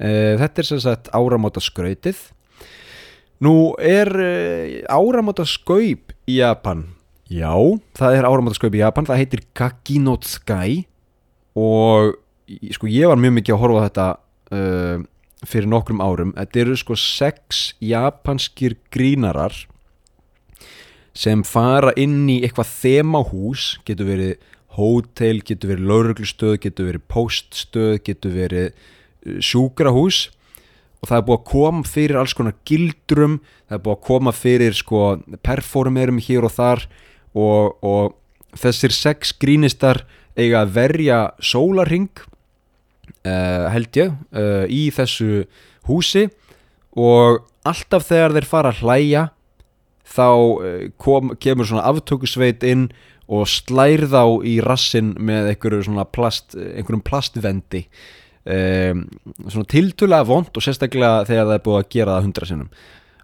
[0.00, 2.18] Uh, þetta er sem sagt áramóta skrautið
[3.44, 6.86] nú er uh, áramóta skaup í Japan
[7.30, 7.54] já,
[7.96, 10.84] það er áramóta skaup í Japan það heitir Kakinotsukai
[11.58, 12.16] og
[12.74, 14.06] sko ég var mjög mikið að horfa þetta
[14.56, 15.02] uh,
[15.46, 16.32] fyrir nokkrum árum.
[16.36, 19.54] Þetta eru sko sex japanskir grínarar
[21.16, 24.34] sem fara inn í eitthvað þemahús getur verið
[24.78, 30.28] hótel, getur verið lauruglustöð, getur verið póststöð, getur verið uh, sjúkrahús.
[31.00, 33.38] Og það er búið að koma fyrir alls konar gildrum
[33.70, 35.04] það er búið að koma fyrir sko
[35.46, 36.84] performerum hér og þar.
[36.84, 38.16] og, og
[38.58, 40.04] þessir sex grínistar
[40.38, 42.10] eiga að verja sólarring
[43.26, 45.44] uh, held ég uh, í þessu
[45.88, 46.28] húsi.
[46.98, 49.26] Og alltaf þegar þeir fara að hlæja
[50.10, 52.88] þá uh, kom, kemur svona aftökusveit inn
[53.30, 57.84] og slær þá í rassin með einhverju plast, einhverjum plastvendi.
[58.40, 59.04] Um,
[59.52, 62.70] svona tiltulega vond og sérstaklega þegar það er búið að gera það hundra sinnum.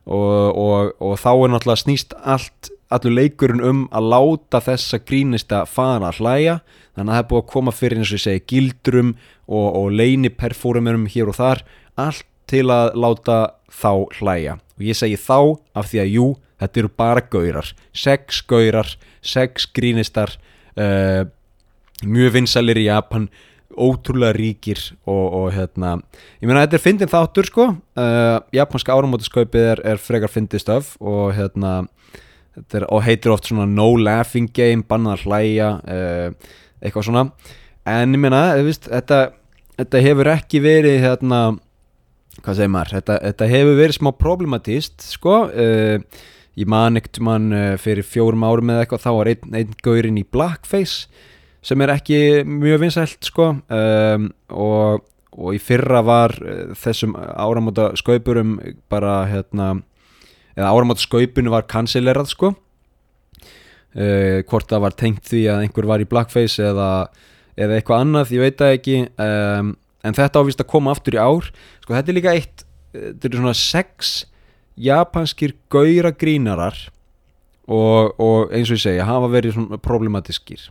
[0.06, 5.64] Og, og, og þá er náttúrulega snýst allt allur leikurinn um að láta þessa grínista
[5.68, 6.56] fara að hlæja.
[6.96, 9.12] Þannig að það er búið að koma fyrir eins og ég segi gildrum
[9.46, 11.64] og, og leini performerum hér og þar
[12.00, 13.38] allt til að láta
[13.72, 14.58] þá hlæja.
[14.78, 15.38] Og ég segi þá
[15.76, 16.28] af því að jú,
[16.62, 17.72] þetta eru bara gaurar.
[17.96, 20.36] Sex gaurar, sex grínistar
[20.78, 21.26] uh,
[22.06, 23.28] mjög vinsalir í Japan
[23.76, 25.96] ótrúlega ríkir og, og hérna.
[26.40, 27.66] Ég meina þetta er fyndin þáttur sko.
[27.98, 31.82] Uh, japanska áramótaskaupið er, er frekar fyndið stöf og hérna
[32.56, 37.26] er, og heitir oft svona no laughing game bannað að hlæja uh, eitthvað svona.
[37.86, 39.20] En ég meina veist, þetta,
[39.78, 41.42] þetta hefur ekki verið hérna
[42.42, 45.38] hvað segir maður, þetta, þetta hefur verið smá problematíst sko.
[45.52, 46.24] Uh,
[46.56, 50.24] ég man ekkert mann fyrir fjórum árum eða eitthvað þá var einn, einn gaurinn í
[50.24, 51.10] blackface
[51.66, 53.50] sem er ekki mjög vinsælt sko.
[53.72, 55.04] Um, og,
[55.36, 56.34] og í fyrra var
[56.78, 58.56] þessum áramóta skaupurum
[58.92, 59.74] bara hérna
[60.56, 62.52] eða áramóta skaupinu var kansilerað sko.
[63.96, 66.90] Uh, hvort það var tengt því að einhver var í blackface eða,
[67.56, 69.70] eða eitthvað annað, ég veit það ekki um,
[70.04, 71.48] en þetta ávist að koma aftur í ár.
[71.84, 72.66] Sko þetta er líka eitt
[72.96, 74.16] þetta eru svona sex
[74.76, 76.76] japanskir gaura grínarar
[77.66, 80.68] og, og eins og ég segja hafa verið svona problematískir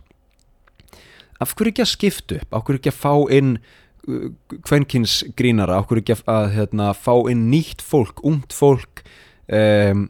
[1.42, 3.56] af hverju ekki að skipta upp, af hverju ekki að fá inn
[4.66, 9.02] kvenkins grínara, af hverju ekki að hérna, fá inn nýtt fólk, ungt fólk
[9.52, 10.06] um,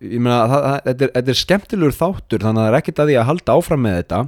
[0.00, 3.18] ég meina þetta, er, þetta er skemmtilegur þáttur þannig að það er ekkert að því
[3.20, 4.22] að halda áfram með þetta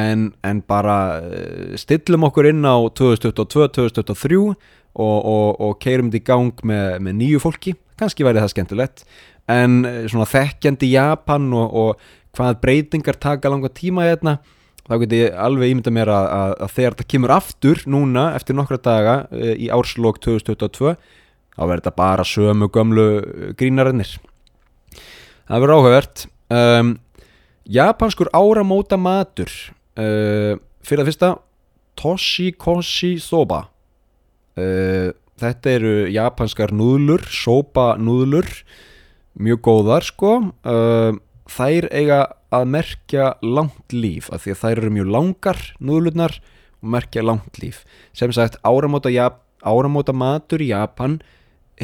[0.00, 4.56] en, en bara uh, stillum okkur inn á 2022-2023 og,
[4.96, 7.76] og, og keirum þetta í gang með, með nýju fólki.
[7.98, 9.06] Kannski væri það skemmtilegt.
[9.50, 14.38] En uh, svona þekkjandi Japan og, og hvað breytingar taka langa tíma hérna
[14.84, 18.56] þá get ég alveg ímynda mér að, að, að þegar þetta kemur aftur núna eftir
[18.58, 20.94] nokkra daga e, í árslokk 2022
[21.54, 23.08] þá verður þetta bara sömu gömlu
[23.58, 24.16] grínarinnir
[25.48, 26.24] það verður áhugavert.
[26.52, 26.94] Um,
[27.64, 29.50] japanskur áramóta matur
[29.98, 31.34] uh, fyrir að fyrsta
[32.00, 33.64] toshikoshi soba.
[34.58, 38.48] Uh, þetta eru japanskar núðlur soba núðlur
[39.34, 40.36] mjög góðar sko.
[40.62, 41.16] Uh,
[41.50, 46.38] þær eiga að merkja langt líf af því að þær eru mjög langar núðlunar
[46.84, 47.82] og merkja langt líf.
[48.16, 49.10] Sem sagt áramóta,
[49.64, 51.18] áramóta matur í Japan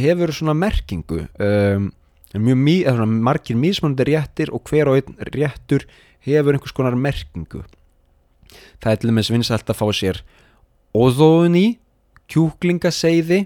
[0.03, 1.91] hefur svona merkingu um,
[2.35, 5.87] mjög mý, svona, margir mísmandi réttir og hver og einn réttur
[6.27, 7.65] hefur einhvers konar merkingu.
[8.83, 10.21] Það er til dæmis vinsalt að fá sér
[10.97, 11.81] oðóni
[12.31, 13.45] kjúklingaseiði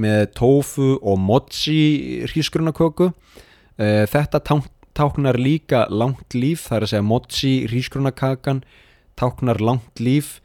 [0.00, 3.10] með tofu og mochi hrísgrunaköku
[3.76, 8.62] þetta tank táknar líka langt líf, það er að segja mochi, rísgrunakakan
[9.20, 10.38] táknar langt líf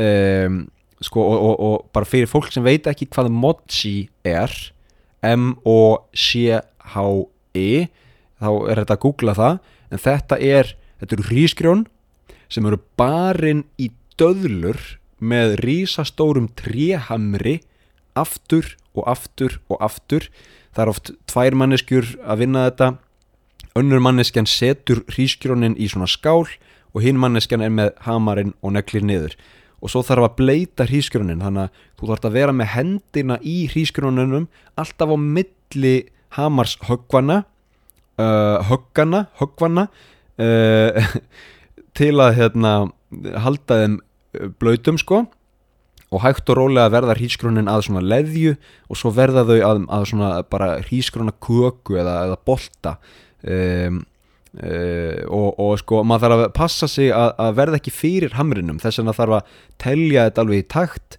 [0.00, 0.62] um,
[1.04, 4.52] sko, og, og, og bara fyrir fólk sem veit ekki hvað mochi er
[5.26, 6.58] M-O-C-H-E
[8.38, 10.66] þá er þetta að googla það en þetta er,
[11.00, 11.82] þetta eru rísgrjón
[12.52, 14.80] sem eru barinn í döðlur
[15.18, 17.58] með rísastórum tréhamri
[18.18, 20.28] aftur og aftur og aftur.
[20.74, 22.88] Það er oft tvær manneskjur að vinna þetta.
[23.78, 26.46] Önnur manneskjan setur hrískjónin í svona skál
[26.94, 29.36] og hinn manneskjan er með hamarinn og neklir niður
[29.78, 33.56] og svo þarf að bleita hrískjónin þannig að þú þarf að vera með hendina í
[33.70, 35.96] hrískjóninum alltaf á milli
[36.36, 37.42] hamars höggvana
[38.18, 39.88] uh, höggana höggvana
[40.42, 41.14] uh,
[41.98, 42.72] til að hérna,
[43.42, 43.98] halda þeim
[44.60, 45.24] blöytum sko.
[46.08, 48.54] Og hægt og rólega verða hrískrónin að svona leðju
[48.88, 52.94] og svo verða þau að, að svona bara hrískróna köku eða, eða bolta.
[53.44, 54.00] Um,
[54.56, 58.80] uh, og, og sko maður þarf að passa sig að, að verða ekki fyrir hamrinum.
[58.82, 59.52] Þess vegna þarf að
[59.84, 61.18] telja þetta alveg í takt.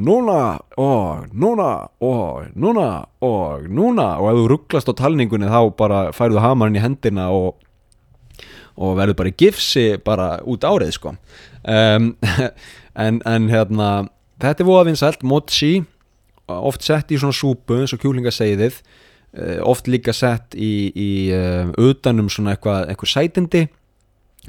[0.00, 0.40] Núna
[0.78, 1.70] og núna
[2.06, 2.88] og núna
[3.26, 4.08] og núna.
[4.22, 7.58] Og ef þú rugglast á talningunni þá bara færðu hamarinn í hendina og,
[8.78, 11.16] og verður bara í gifsi bara út árið sko.
[11.66, 12.14] Um,
[13.04, 13.90] en, en hérna
[14.40, 15.82] þetta er voðavinsælt, mochi
[16.50, 18.80] oft sett í svona súpu eins og kjúlingaseiðið
[19.62, 23.66] oft líka sett í, í uh, utanum svona eitthvað, eitthvað sætindi.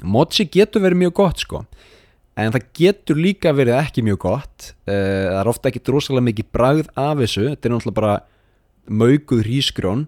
[0.02, 1.66] Mochi getur verið mjög gott sko.
[2.40, 4.72] En það getur líka verið ekki mjög gott.
[4.88, 7.50] Uh, það er ofta ekki drosalega mikið bragð af þessu.
[7.52, 8.16] Þetta er náttúrulega bara
[9.02, 10.08] maukuð hrísgrjón.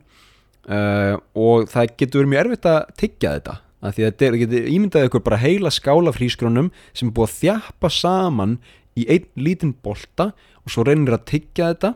[0.63, 3.57] Uh, og það getur verið mjög erfitt að tyggja þetta.
[3.83, 7.29] Af því að þetta getur ímyndaði ykkur bara heila skála af hrísgrjónum sem er búið
[7.29, 8.57] að þjappa saman
[8.95, 10.31] í einn lítinn bolta
[10.63, 11.93] og svo reynir að tyggja þetta.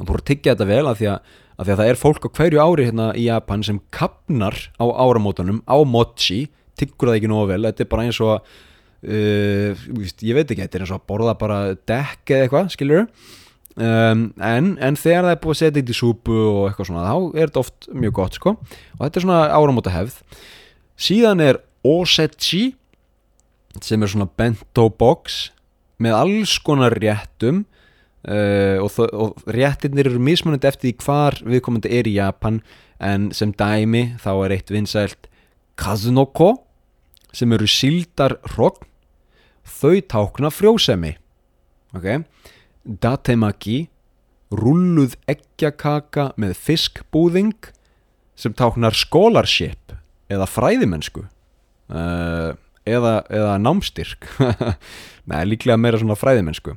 [0.00, 2.28] Og voru að tyggja þetta vel af því að, af því að það er fólk
[2.28, 6.46] á hverju ári hérna í Japan sem kapnar á áramótunum á mochi,
[6.76, 7.62] tyggur það ekki nógu vel.
[7.64, 9.86] Þetta er bara eins og uh,
[10.20, 13.06] ég veit ekki, þetta er eins og að borða bara dekk eða eitthvað, skilur
[13.76, 17.06] um, en, en þegar það er búið að setja þetta í súpu og eitthvað svona,
[17.06, 18.54] þá er þetta oft mjög gott sko,
[18.96, 20.20] og þetta er svona áramóta hefð
[20.96, 22.64] síðan er osechi
[23.84, 25.50] sem er svona bento box
[26.02, 27.64] með alls konar réttum
[28.26, 32.60] uh, og, og réttirnir eru mismunandi eftir því hvar viðkomandi er í Japan
[33.02, 35.28] en sem dæmi þá er eitt vinsælt
[35.80, 36.54] kazunoko
[37.36, 38.86] sem eru síldar hrogn.
[39.66, 41.16] Þau tákna frjósemi.
[41.96, 42.22] Ok?
[42.86, 43.88] Datemaki
[44.54, 47.72] rulluð eggjakaka með fiskbúðing
[48.38, 49.96] sem táknar scholarship
[50.30, 51.26] eða fræðimennsku.
[51.90, 52.54] Uh,
[52.86, 54.26] eða, eða námstyrk
[55.30, 56.74] Nei, líklega meira svona fræðimennsku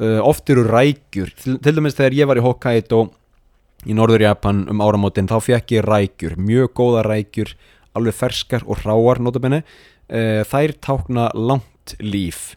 [0.00, 1.32] uh, oft eru rækjur.
[1.38, 3.02] Til, til dæmis þegar ég var í Hokkaido
[3.88, 7.54] í norður Japan um áramótin þá fekk ég rækjur, mjög góða rækjur
[7.96, 12.54] alveg ferskar og hráar notabenni uh, þær tákna langt líf.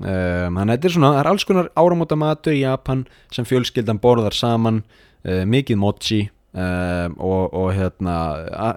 [0.00, 3.46] Um, þannig að þetta er svona, það er alls konar áramóta matur í Japan sem
[3.48, 4.84] fjölskyldan borðar saman
[5.20, 6.20] mikið mochi
[6.54, 8.14] um, og, og hérna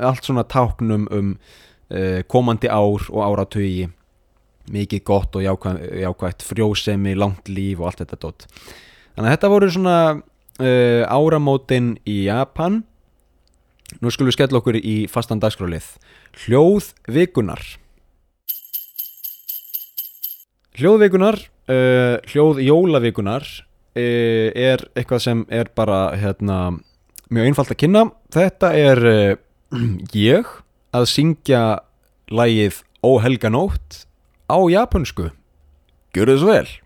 [0.09, 1.29] allt svona táknum um
[1.93, 3.87] uh, komandi ár og áratugi
[4.71, 5.73] mikið gott og jákvæ,
[6.05, 8.47] jákvægt frjósemi, langt líf og allt þetta dótt
[9.13, 12.81] þannig að þetta voru svona uh, áramótin í Japan.
[14.01, 15.85] Nú skulum við skella okkur í fastan dagskrálið
[16.45, 17.61] hljóð vikunar
[20.79, 21.37] hljóðvikunar
[21.69, 26.79] uh, hljóð jólavikunar uh, er eitthvað sem er bara hérna,
[27.29, 28.07] mjög einfalt að kynna.
[28.33, 29.03] Þetta er
[30.31, 30.49] ég
[30.93, 31.63] að syngja
[32.33, 34.05] lagið Ó helga nótt
[34.49, 35.29] á japansku
[36.13, 36.82] Gjörðu svo vel「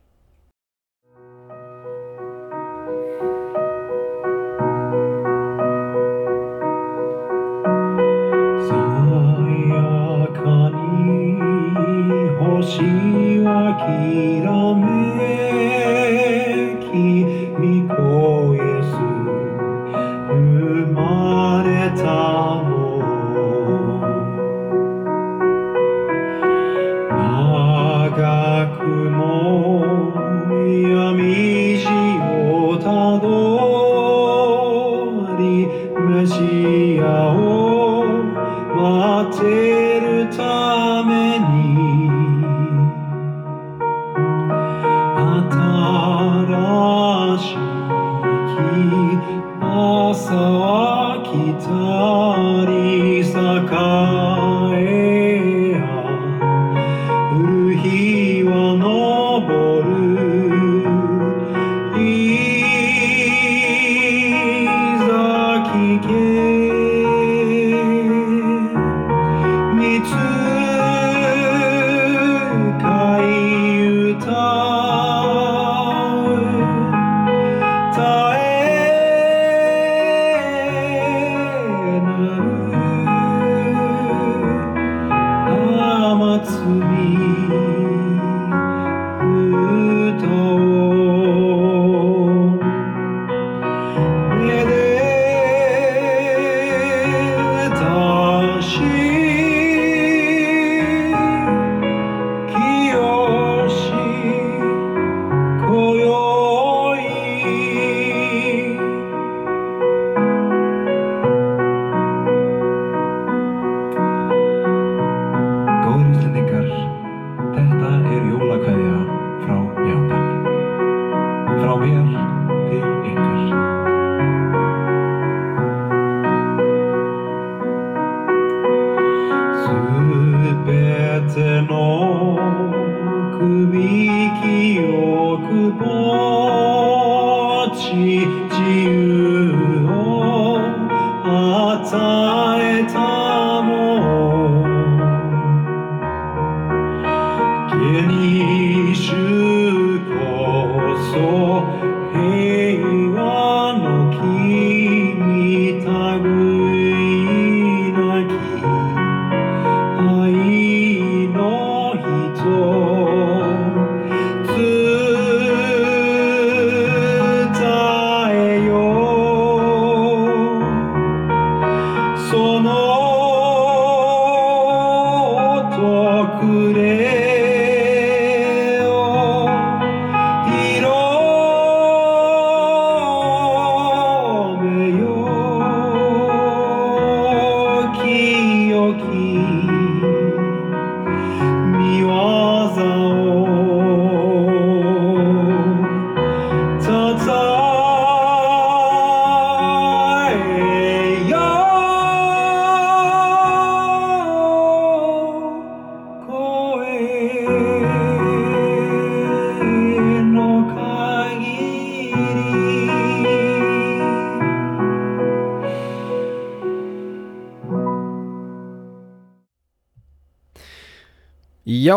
[176.40, 176.87] could.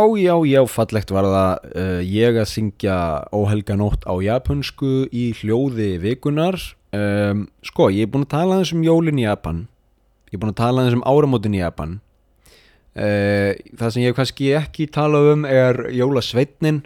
[0.01, 2.95] Já, já, já, fallegt var það uh, ég að syngja
[3.37, 6.57] óhelga nótt á japansku í hljóði vikunar
[6.97, 9.67] um, Sko, ég er búin að tala aðeins um jólin í Japan.
[10.31, 11.99] Ég er búin að tala aðeins um áramótin í Japan.
[12.97, 16.81] Uh, Það sem ég kannski ekki talað um er jólasveitnin.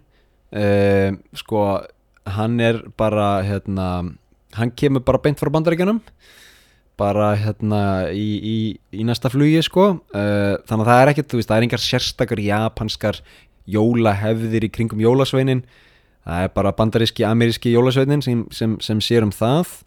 [0.51, 1.63] Uh, Sko,
[2.35, 3.93] hann er bara, hérna,
[4.59, 6.03] hann kemur bara beint frá bandaríkjanum
[7.01, 7.81] bara hérna
[8.15, 8.59] í, í,
[8.95, 9.87] í næsta flugi sko.
[10.15, 13.21] Uh, þannig að það er ekkert, þú veist, það er engar sérstakar japanskar
[13.75, 15.65] jólahefðir í kringum jólasveinin.
[16.25, 19.81] Það er bara bandaríski, ameríski jólasveinin sem, sem, sem sér um það.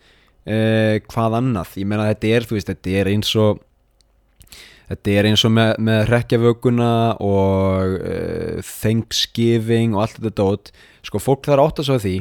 [0.48, 3.64] Uh, hvað annað, ég meina þetta er þú veist, þetta er eins og
[4.88, 6.92] þetta er eins og með, með rekjavökunna
[7.24, 10.74] og uh, Thanksgiving og allt þetta dót.
[11.08, 12.16] Sko fólk þarf átt að svo því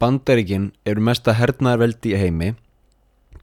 [0.00, 2.54] bandaríkin eru mesta hernaðarveldi í heimi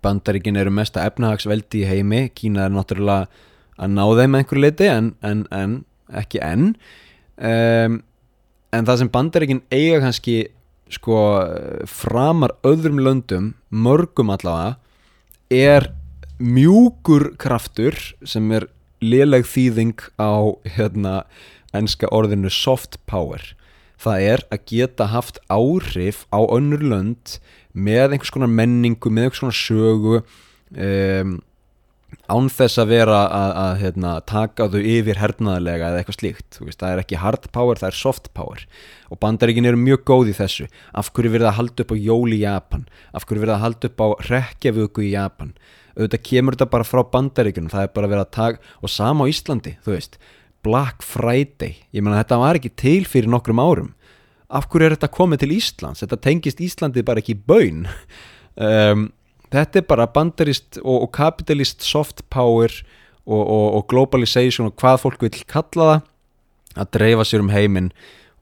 [0.02, 2.24] Bandaríkin eru mesta efnahagsveldi í heimi.
[2.36, 3.28] Kína er náttúrulega
[3.82, 5.78] að ná þeim einhver leiti en, en, en
[6.22, 6.74] ekki enn.
[7.38, 8.02] Um,
[8.72, 10.38] en það sem Bandaríkin eiga kannski
[10.92, 11.18] sko
[11.88, 14.76] framar öðrum löndum mörgum allavega
[15.52, 15.88] er
[16.42, 17.96] mjúkur kraftur
[18.28, 18.68] sem er
[19.02, 21.16] léleg þýðing á hérna
[21.76, 23.42] enska orðinu soft power
[24.02, 27.38] það er að geta haft áhrif á önnur lönd
[27.72, 31.40] með einhvers konar menningu, með einhvers konar sögu um,
[32.32, 36.60] án þess að vera að, að hérna, taka þau yfir hernaðarlega eða eitthvað slíkt.
[36.60, 38.66] Veist, það er ekki hard power, það er soft power.
[39.12, 40.68] Og bandaríkin eru mjög góð í þessu.
[40.98, 42.86] Af hverju verða að halda upp á jól í Japan?
[43.16, 45.56] Af hverju verða að halda upp á rekkjavöku í Japan?
[45.96, 49.32] Auðvitað kemur þetta bara frá bandaríkunum það er bara verið að taka og sama á
[49.32, 50.16] Íslandi, þú veist
[50.66, 53.90] Black Friday, ég menna þetta var ekki til fyrir nokkrum árum.
[54.52, 56.04] Af hverju er þetta komið til Íslands?
[56.04, 57.88] Þetta tengist Íslandi bara ekki baun.
[58.62, 59.06] Um,
[59.48, 62.68] þetta er bara bandarist og, og kapitalist soft power
[63.24, 67.88] og, og, og globalization og hvað fólk vil kalla það að dreifa sér um heiminn.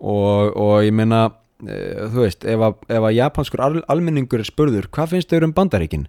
[0.01, 1.21] Og ég meina
[1.61, 1.77] e,
[2.09, 5.55] þú veist, ef að, ef að japanskur al, almenningur er spurður, hvað finnst þau um
[5.55, 6.07] bandaríkin?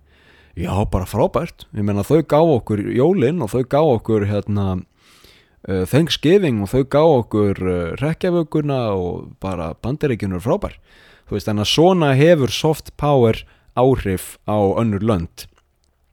[0.59, 1.69] Já, bara frábært.
[1.77, 4.81] Ég meina þau gá okkur jólinn og þau gá okkur hérna
[5.69, 10.79] uh, Thanksgiving og þau gá okkur uh, rekjavökunna og bara bandaríkinur frábær.
[11.29, 13.43] Þú veist þannig að svona hefur soft power
[13.79, 15.47] áhrif á önnur lönd.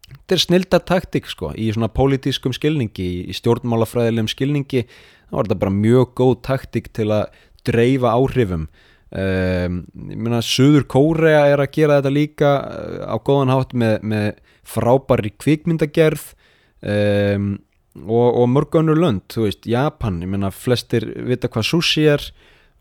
[0.07, 5.59] Þetta er snilda taktik sko í svona pólitískum skilningi í stjórnmálafræðilegum skilningi þá er þetta
[5.63, 7.25] bara mjög góð taktik til að
[7.67, 8.67] dreifa áhrifum.
[9.07, 13.95] Um, ég meina Suður Kórea er að gera þetta líka uh, á góðan hátt með,
[14.03, 14.27] með
[14.67, 16.25] frábæri kvikmyndagerð.
[16.83, 17.53] Um,
[18.05, 22.23] og, og mörg önnur lönd, þú veist, Japan ég meina flestir vita hvað sushi er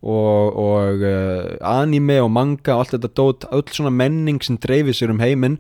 [0.05, 4.97] og, og uh, anime og manga og allt þetta dót öll svona menning sem dreifir
[4.97, 5.59] sér um heiminn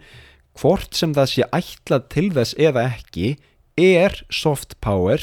[0.60, 3.34] hvort sem það sé ætlað til þess eða ekki
[3.80, 5.20] er soft power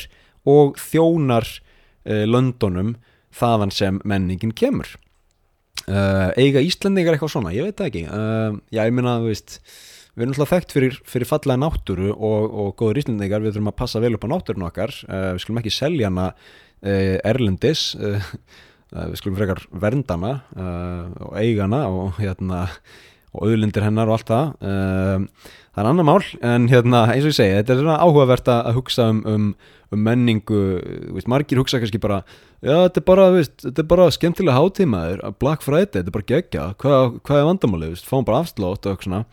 [0.49, 2.97] og þjónar uh, löndunum
[3.33, 4.91] þaðan sem menningin kemur.
[5.83, 8.03] Uh, eiga Íslandingar eitthvað svona, ég veit það ekki.
[8.71, 9.57] Já, ég meina, þú veist
[10.13, 13.79] við erum alltaf þekkt fyrir, fyrir fallega náttúru og, og góður íslendingar, við þurfum að
[13.81, 17.87] passa vel upp á náttúrun okkar, uh, við skulum ekki selja hana uh, erlendis.
[17.97, 18.29] Uh,
[18.93, 22.67] við skulum frekar verndana og eigana og hérna
[23.33, 24.51] og auðlindir hennar og allt það.
[25.73, 28.69] Það er annar mál en hérna eins og ég segi, þetta er svona áhugavert að
[28.75, 29.47] hugsa um, um,
[29.89, 30.59] um menningu.
[31.15, 32.19] Veist, margir hugsa kannski bara
[32.61, 36.29] já, þetta er bara, veist, þetta er bara skemmtilega hátímaður Black Friday, þetta er bara
[36.35, 39.23] gegja hvað, hvað er vandamálið, fáum bara afslót og eitthvað svona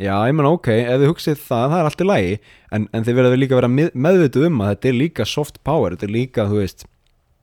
[0.00, 2.32] Já, ég menna ok, ef þið hugsið það, það er allt í lagi
[2.72, 5.92] en, en þið verður líka að vera meðvituð um að þetta er líka soft power,
[5.92, 6.86] þetta er líka, þú veist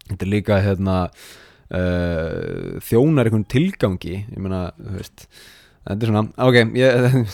[0.10, 6.24] þetta er líka, hérna uh, þjónar einhvern tilgangi ég menna, þú veist þetta er svona,
[6.48, 7.30] ok, ég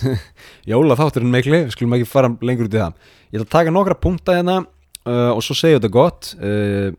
[0.73, 2.99] jóla þátturinn meikli, við skulum ekki fara lengur út í það.
[3.31, 6.91] Ég ætla að taka nokkra punta hérna uh, og svo segja þetta gott uh,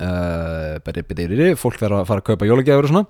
[0.00, 3.06] uh, beti, beti, beti, fólk þarf að fara að kaupa jólagjafur og svona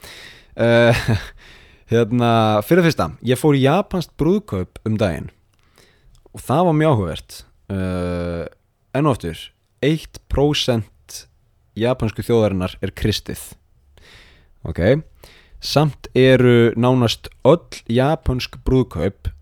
[1.91, 5.33] Hérna, fyrir fyrsta, ég fór í japansk brúðkaup um daginn.
[6.31, 7.39] Og það var mjög áhugavert.
[7.67, 8.45] Uh,
[8.95, 9.41] enn og oftur
[9.83, 11.17] 1%
[11.81, 13.43] japansku þjóðarinnar er kristið.
[14.63, 15.03] Ok?
[15.59, 19.33] Samt eru nánast öll japansk brúðkaup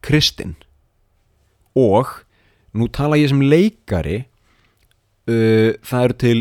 [0.00, 0.54] kristin.
[1.76, 2.08] Og
[2.72, 4.22] nú tala ég sem leikari
[5.28, 6.40] uh, það eru til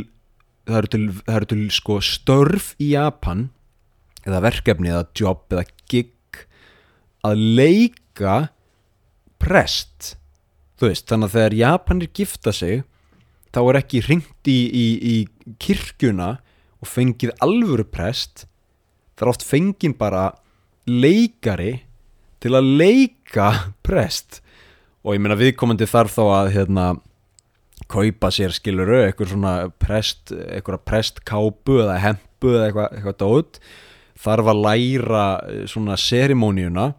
[0.64, 3.50] það eru til, það eru til sko störf í Japan
[4.28, 6.12] eða verkefni eða jobb eða gig
[7.24, 8.36] að leika
[9.42, 10.16] prest.
[10.80, 12.84] Þú veist, þannig að þegar Japanir gifta sig
[13.54, 16.36] þá er ekki ringt í, í, í kirkjuna
[16.84, 18.46] og fengið alvöru prest.
[19.14, 20.26] Það er oft fengið bara
[20.90, 21.84] leikari
[22.44, 23.52] til að leika
[23.88, 24.42] prest.
[25.04, 26.86] Og ég meina viðkomandi þarf þá að hérna,
[27.92, 33.60] kaupa sér skiluru, eitthvað svona prest, eitthvað prestkápu eða hempu eða eitthvað, eitthvað dót
[34.20, 36.91] þarf að læra eh, svona serimóniuna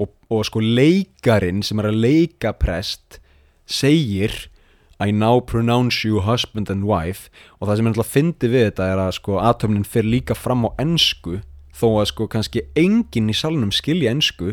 [0.00, 3.20] og, og sko leikarin sem er að leika prest
[3.66, 4.48] segir
[5.02, 7.30] I now pronounce you husband and wife.
[7.58, 10.62] Og það sem er alltaf fyndi við þetta er að sko atöfnin fer líka fram
[10.68, 11.40] á ensku
[11.74, 14.52] þó að sko kannski enginn í salnum skilja ensku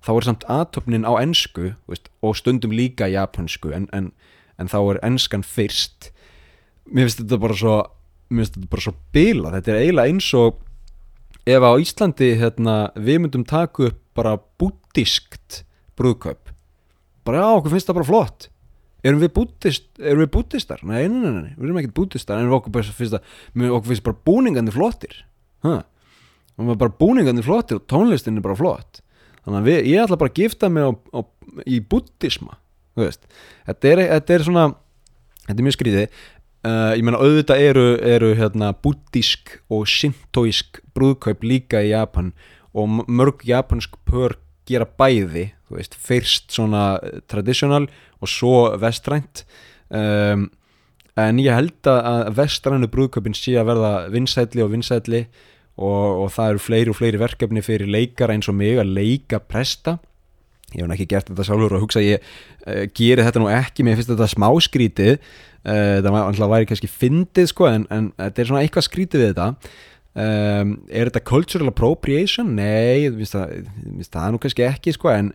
[0.00, 4.12] þá er samt atöfnin á veist, og stundum líka japansku en, en,
[4.56, 6.14] en þá er enskan fyrst.
[6.88, 7.76] Mér finnst þetta bara svo
[8.30, 10.62] mér finnst þetta bara svo bila þetta er eiginlega eins og
[11.50, 15.62] ef á Íslandi hérna, við myndum taka upp bara búddiskt
[15.98, 16.50] brúðkaup
[17.26, 18.48] bara já, okkur finnst það bara flott
[19.06, 20.82] erum við, búddist, erum við búddistar?
[20.84, 24.20] Nei, nei, nei, nei, við erum ekkert búddistar en okkur, finnst, það, okkur finnst bara
[24.28, 25.22] búningandi flottir
[25.66, 25.76] ha.
[26.56, 29.00] og bara búningandi flottir og tónlistin er bara flott
[29.44, 31.20] þannig að við, ég ætla bara að gifta mig á, á,
[31.64, 31.80] í
[33.00, 33.24] veist.
[33.68, 34.66] þetta er, þetta er svona
[35.46, 36.20] þetta er mjög skrítið
[36.66, 42.32] uh, ég meina auðvitað eru, eru hérna, búddísk og shintoísk brúðkaup líka í Japan
[42.76, 44.36] og mörg japansk pör
[44.68, 47.86] gera bæði þú veist, fyrst svona eh, traditional
[48.20, 49.44] og svo vestrænt.
[49.90, 50.48] Um,
[51.18, 55.24] en ég held að vestrænu brúðkaupin sé að verða vinsætli og vinsætli
[55.80, 59.40] og, og það eru fleiri og fleiri verkefni fyrir leikara eins og mig að leika
[59.42, 59.98] presta.
[60.74, 63.98] Ég hef ekki gert þetta sjálfur og hugsa ég uh, geri þetta nú ekki, mér
[63.98, 65.18] finnst þetta smá skrítið
[65.64, 69.32] uh, það var væri kannski fyndið sko en, en þetta er svona eitthvað skrítið við
[69.32, 69.48] þetta.
[70.10, 72.56] Um, er þetta cultural appropriation?
[72.58, 73.52] Nei, það,
[74.10, 75.30] það nú kannski ekki sko en,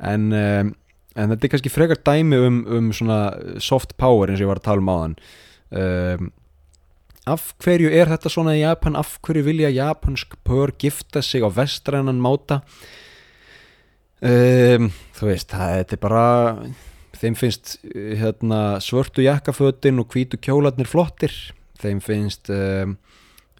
[0.00, 0.70] en, um,
[1.12, 3.18] en þetta er kannski frekar dæmi um, um svona
[3.60, 5.18] soft power eins og ég var að tala um áðan.
[5.74, 6.32] Um,
[7.28, 8.96] af hverju er þetta svona í Japan?
[9.00, 12.62] Af hverju vilja japansk pör gifta sig á vestrænan máta?
[14.24, 16.26] Þú veist það er bara
[17.24, 21.32] þeim finnst uh, hérna, svörtu jakkafötin og hvítu kjólarnir flottir.
[21.80, 22.96] Þeim finnst um,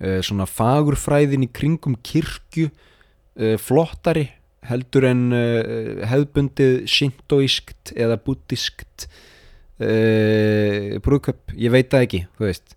[0.01, 4.29] uh, svona fagurfræðin í kringum kirkju uh, flottari
[4.65, 9.09] heldur en uh, hefðbundið shintoískt eða buddískt
[9.83, 12.77] uh, brúðköp, ég veit það ekki þú veist.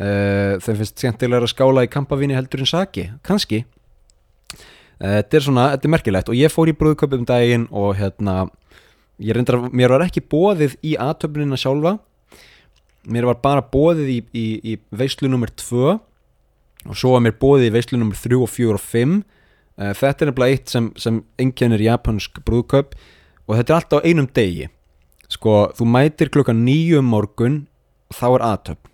[0.00, 3.64] Uh, þeim finnst skemmtilega að skála í kampavíni heldur en saki, kannski.
[5.00, 6.32] Uh, þetta er svona, þetta er merkilegt.
[6.32, 8.46] Og ég fór í brúðköp um daginn og hérna
[9.20, 11.98] ég reyndar, að- mér var ekki bóðið í aðtöfnina sjálfa.
[13.08, 15.98] Mér var bara bóðið í, í, í veislu nummer 2
[16.88, 19.20] og svo var mér bóðið í veislu nummer 3 og 4 og 5
[19.80, 22.90] Eh, þetta er nefnilega eitt sem, sem einkennir japansk brúðkaup
[23.48, 24.66] og þetta er allt á einum degi.
[25.32, 27.54] Sko, þú mætir klukkan nýju um morgun
[28.10, 28.90] og þá er aðtöfn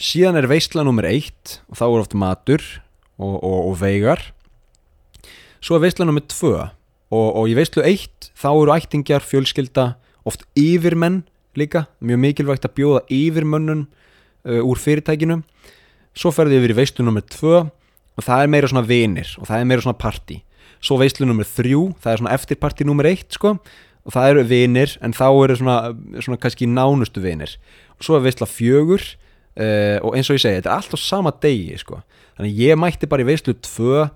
[0.00, 2.62] síðan er veisla nummer 1 og þá er oft matur
[3.20, 4.22] og, og, og veigar.
[5.60, 6.54] Svo er veisla nummer 2
[7.10, 9.86] og, og í veislu 1 þá eru ættingjar, fjölskylda
[10.28, 11.22] oft yfirmenn
[11.58, 11.86] líka.
[12.00, 13.86] Mjög mikilvægt að bjóða yfirmönnun
[14.46, 15.40] uh, úr fyrirtækinu.
[16.16, 19.62] Svo ferði yfir í veislu nummer 2 og það er meira svona vinir og það
[19.62, 20.40] er meira svona party
[20.80, 23.54] svo veislu nummer 3, það er svona eftirparty nummer 1 sko
[24.00, 25.76] og það eru vinir en þá eru svona,
[26.24, 27.52] svona kannski nánustu vinir.
[27.98, 30.98] Og svo er veisla fjögur uh, og eins og ég segi, þetta er allt á
[31.00, 32.00] sama degi sko,
[32.38, 34.06] þannig ég mætti bara í veislu 2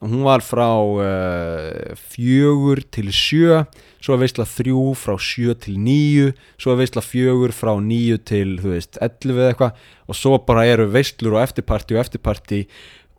[0.00, 3.62] hún var frá uh, fjögur til sjö
[4.02, 8.58] svo er veisla þrjú frá sjö til níu svo er veisla fjögur frá níu til
[8.62, 12.64] þú veist, 11 eða eitthvað og svo bara eru veislur og eftirparti og eftirparti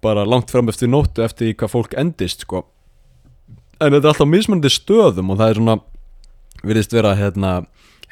[0.03, 2.65] bara langt fram eftir nóttu eftir hvað fólk endist sko.
[3.81, 5.77] En þetta er alltaf mismunandi stöðum og það er svona
[6.65, 7.53] virðist vera hérna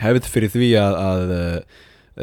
[0.01, 1.33] hefð fyrir því að að,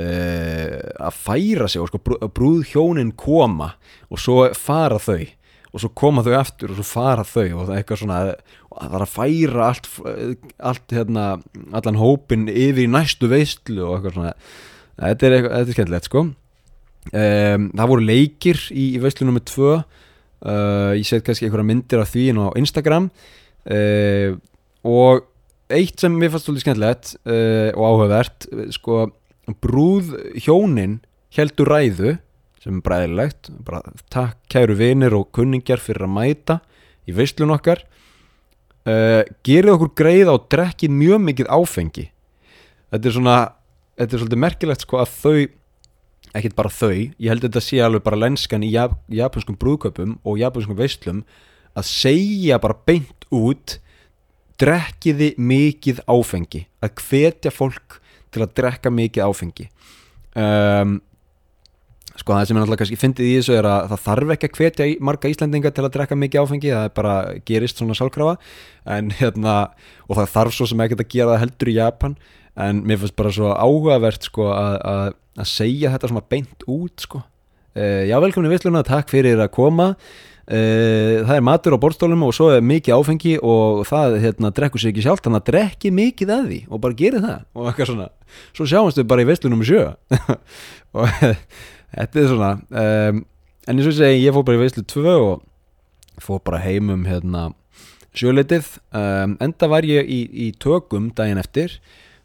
[0.00, 3.74] uh, að færa sig og sko brú, brúðhjónin koma
[4.10, 5.22] og svo fara þau
[5.70, 8.18] og svo koma þau aftur og svo fara þau og það er eitthvað svona
[8.80, 9.88] það er að færa allt,
[10.70, 11.24] allt hérna,
[11.76, 14.34] allan hópin yfir í næstu veistlu og eitthvað svona.
[15.00, 16.22] Þetta er, eitthvað, þetta er skemmtilegt sko.
[17.10, 22.02] Um, það voru leikir í, í veistlu nummer 2 uh, ég set kannski einhverja myndir
[22.02, 23.10] af því inn á Instagram.
[23.64, 24.36] Uh,
[24.86, 25.26] og
[25.70, 29.06] eitt sem mér fannst svolítið skemmtilegt uh, og áhugavert sko
[29.62, 31.00] brúð hjónin
[31.34, 32.16] heldur ræðu
[32.60, 33.52] sem er bræðilegt.
[33.66, 36.58] Bara takk kæru vinir og kunningjar fyrir að mæta
[37.08, 37.84] í veislun okkar.
[38.88, 42.06] Uh, gerið okkur greið og drekkið mjög mikið áfengi.
[42.90, 43.38] Þetta er svona
[44.00, 45.34] þetta er svolítið merkilegt sko að þau
[46.36, 50.18] ekkert bara þau, ég held að þetta sé alveg bara lenskan í jap japanskum brúðköpum
[50.22, 51.24] og japanskum veislum
[51.74, 53.78] að segja bara beint út
[54.60, 56.66] drekkiði mikið áfengi.
[56.84, 57.98] Að hvetja fólk
[58.30, 59.68] til að drekka mikið áfengi.
[60.38, 60.98] Um,
[62.18, 64.58] sko það sem er náttúrulega kannski fyndið í þessu er að það þarf ekki að
[64.58, 67.14] hvetja marga Íslendinga til að drekka mikið áfengi það er bara
[67.48, 68.36] gerist svona sálkrafa.
[68.90, 69.56] En hérna
[70.08, 72.16] og það þarf svo sem ekkert að gera það heldur í Japan.
[72.60, 75.14] En mér finnst bara svo áhugavert sko að,
[75.46, 77.22] segja þetta svona beint út sko.
[77.70, 79.92] Uh, já velkomin í Visluna, takk fyrir að koma.
[80.50, 84.82] Uh, það er matur á borstólum og svo er mikið áfengi og það hérna, drekkur
[84.82, 87.92] sér ekki sjálft þannig að drekki mikið að því og bara geri það og eitthvað
[87.92, 88.08] svona.
[88.50, 89.84] Svo sjáumst við bara í veistlunum sjö.
[90.98, 91.06] Og
[91.94, 93.22] þetta er svona um,
[93.66, 95.42] en eins og ég segi ég fór bara í veistlu 2 og
[96.20, 97.50] fór bara heim um hérna,
[98.16, 98.76] sjöleitið.
[98.92, 101.78] Um, enda var ég í, í tökum daginn eftir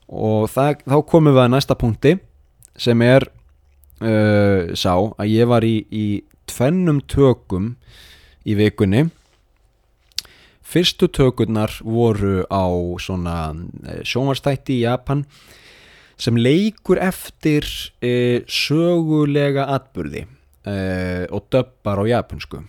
[0.05, 2.15] og það, þá komum við að næsta punkti
[2.77, 3.27] sem er
[4.01, 6.05] uh, sá að ég var í, í
[6.49, 7.75] tvennum tökum
[8.45, 9.07] í vikunni.
[10.65, 12.65] Fyrstu tökurnar voru á
[12.97, 13.53] svona
[13.85, 15.21] eh, sjónvarstætti í Japan
[16.21, 17.67] sem leikur eftir
[17.99, 20.23] e, sögulega atburði
[20.63, 20.75] e,
[21.29, 22.61] og döppar á japansku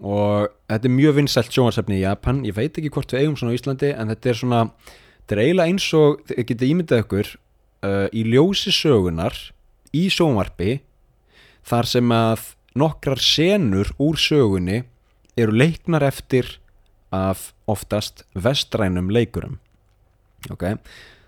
[0.00, 2.42] og þetta er mjög vinsælt sjónvarsefni í Japan.
[2.44, 4.60] Ég veit ekki hvort við eigum svona á Íslandi en þetta er svona,
[5.22, 9.38] þetta er eiginlega eins og þið getið ímyndað ykkur uh, í ljósi sögunar
[9.96, 10.78] í sjónvarpi
[11.66, 14.82] þar sem að nokkrar senur úr sögunni
[15.36, 16.58] eru leiknar eftir
[17.14, 19.58] af oftast vestrænum leikurum.
[20.52, 20.76] Ok,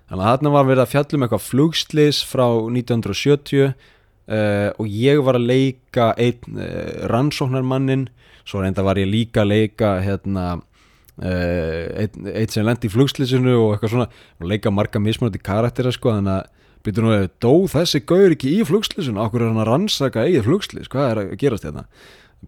[0.08, 5.38] þannig að þarna var verið að fjallum eitthvað flugslis frá 1970 uh, og ég var
[5.38, 8.08] að leika einn uh, rannsóknarmannin
[8.48, 13.56] svo reynda var ég líka að leika hérna uh, einn ein sem lendi í flugslisinu
[13.56, 16.14] og eitthvað svona og leika marga mismunandi karaktera sko.
[16.16, 16.54] Þannig að
[16.86, 20.90] byrju nú, dó þessi gaur ekki í flugslisinu, okkur er hann að rannsaka eigið flugslis,
[20.92, 21.88] hvað er að gerast hérna?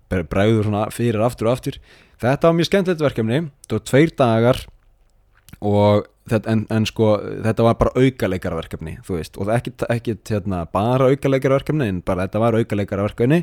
[0.08, 1.80] Bregður svona fyrir aftur og aftur.
[2.20, 3.40] Þetta var mjög skemmtilegt verkefni.
[3.64, 4.60] Þetta var tveir dagar
[5.58, 7.10] og þetta, en, en sko
[7.44, 12.58] þetta var bara aukaleikaraverkefni og það ekki, ekki hérna, bara aukaleikaraverkefni en bara þetta var
[12.60, 13.42] aukaleikaraverkefni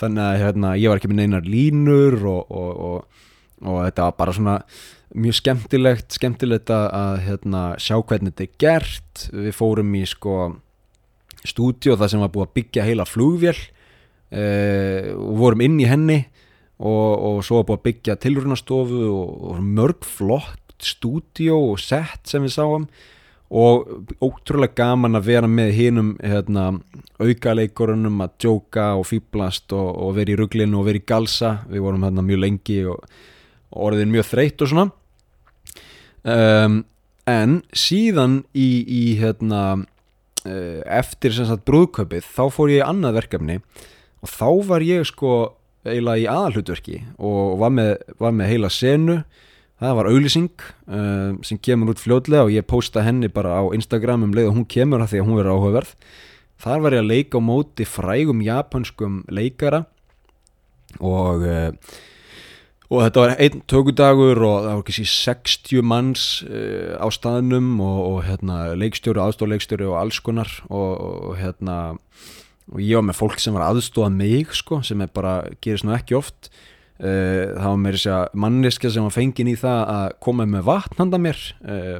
[0.00, 3.24] þannig að hérna, ég var ekki með neinar línur og, og, og,
[3.64, 4.58] og þetta var bara svona
[5.14, 9.26] mjög skemmtilegt skemmtilegt að, hérna, sjá hvernig þetta er gert.
[9.30, 10.38] Við fórum í sko
[11.44, 16.20] stúdíu það sem var búið að byggja heila flugvél uh, og vorum inn í henni
[16.80, 22.28] og, og svo var búið að byggja tilrunastofu og, og mörg flott stúdíó og sett
[22.30, 22.88] sem við sáum
[23.54, 26.80] og ótrúlega gaman að vera með hinnum hérna,
[27.22, 31.52] aukaleikurunum að djóka og fýblast og, og vera í rugglinu og vera í galsa.
[31.70, 33.04] Við vorum hérna mjög lengi og,
[33.70, 34.86] og orðin mjög þreytt og svona.
[36.24, 36.80] Um,
[37.30, 43.20] en síðan í, í hérna uh, eftir sem sagt brúðköpið þá fór ég í annað
[43.20, 43.58] verkefni
[44.24, 45.34] og þá var ég sko
[45.84, 49.18] eiginlega í aðalhutverki og var með, var með heila senu
[49.88, 54.26] það var auglýsing uh, sem kemur út fljóðlega og ég posta henni bara á Instagram
[54.28, 55.94] um leið og hún kemur það því að hún verður áhugaverð.
[56.64, 59.84] Þar var ég að leika á móti frægum japanskum leikara
[61.02, 61.70] og uh,
[62.92, 67.72] og þetta var einn tökudagur og það var ekki síðan 60 manns uh, á staðnum
[67.82, 71.78] og, og hérna, leikstjóri, aðstofleikstjóri og alls konar og, og hérna
[72.72, 76.16] og ég var með fólk sem var aðstofa mig sko, sem bara, gerist nú ekki
[76.16, 76.48] oft
[76.98, 81.00] það var mér þess að manneska sem var fengin í það að koma með vatn
[81.02, 81.40] handa mér.
[81.64, 81.98] Uh,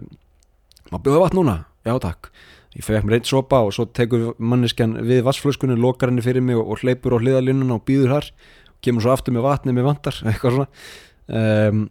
[0.91, 2.31] maður bjóða vatn núna, já takk.
[2.75, 6.59] Ég fekk mér einn sopa og svo tekur manneskan við vassflöskunni, lokar henni fyrir mig
[6.59, 8.31] og, hleypur á hliðalínuna og býður þar.
[8.75, 10.71] Og kemur svo aftur með vatni með vantar eitthvað svona.
[11.25, 11.85] Um,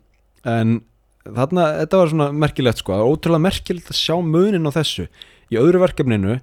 [0.44, 0.76] en
[1.24, 5.08] þarna, þetta var svona merkilegt sko, það var ótrúlega merkilegt að sjá munin á þessu.
[5.52, 6.38] Í öðru verkefninu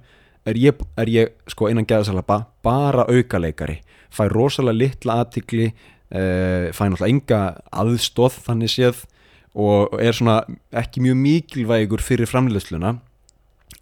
[0.49, 3.79] er ég, er ég sko innan geðasalaba bara aukaleikari.
[4.11, 5.69] Fæ rosalega litla aðtikli
[6.11, 7.39] uh, fæ náttúrulega enga
[7.71, 9.03] aðstóð þannig séð
[9.51, 10.41] og er svona
[10.79, 12.95] ekki mjög mikilvægur fyrir framleiðsluna.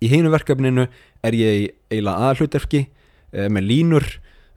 [0.02, 0.88] Í heinu verkefninu
[1.26, 4.10] er ég eiginlega aðhlutverki uh, með línur,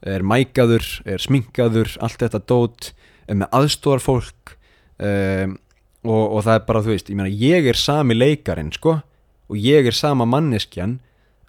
[0.02, 2.90] er mækaður er sminkaður, allt þetta dót
[3.28, 4.56] með aðstóðar fólk
[4.98, 5.52] uh,
[6.02, 8.98] og, og það er bara þú veist, ég meina ég er sami leikarin sko
[9.52, 10.98] og ég er sama manneskjan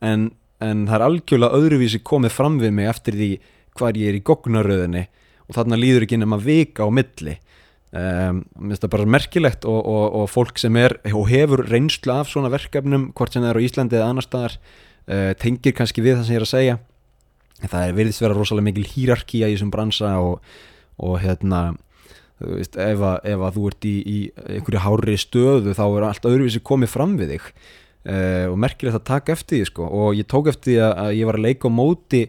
[0.04, 0.32] en
[0.64, 3.30] en það er algjörlega öðruvísi komið fram við mig eftir því
[3.78, 5.04] hvað ég er í gognaröðinni
[5.48, 7.38] og þarna líður ekki nema vika á milli.
[7.94, 12.32] Um, finnst það bara merkilegt og, og, og fólk sem er og hefur reynslu af
[12.32, 16.18] svona verkefnum hvort sem það er á Íslandi eða annar staðar uh, tengir kannski við
[16.18, 16.80] það sem ég er að segja.
[17.64, 20.42] Það er veriðst vera rosalega mikil hýrarkía í þessum bransa og,
[21.06, 21.62] og hérna
[22.42, 24.18] veist, ef að, ef að þú ert í, í
[24.58, 27.52] einhverju hári stöðu þá er allt öðruvísi komið fram við þig.
[28.04, 29.86] Uh, og merkilegt að taka eftir því sko.
[29.88, 32.24] og ég tók eftir því að, að ég var að leika á móti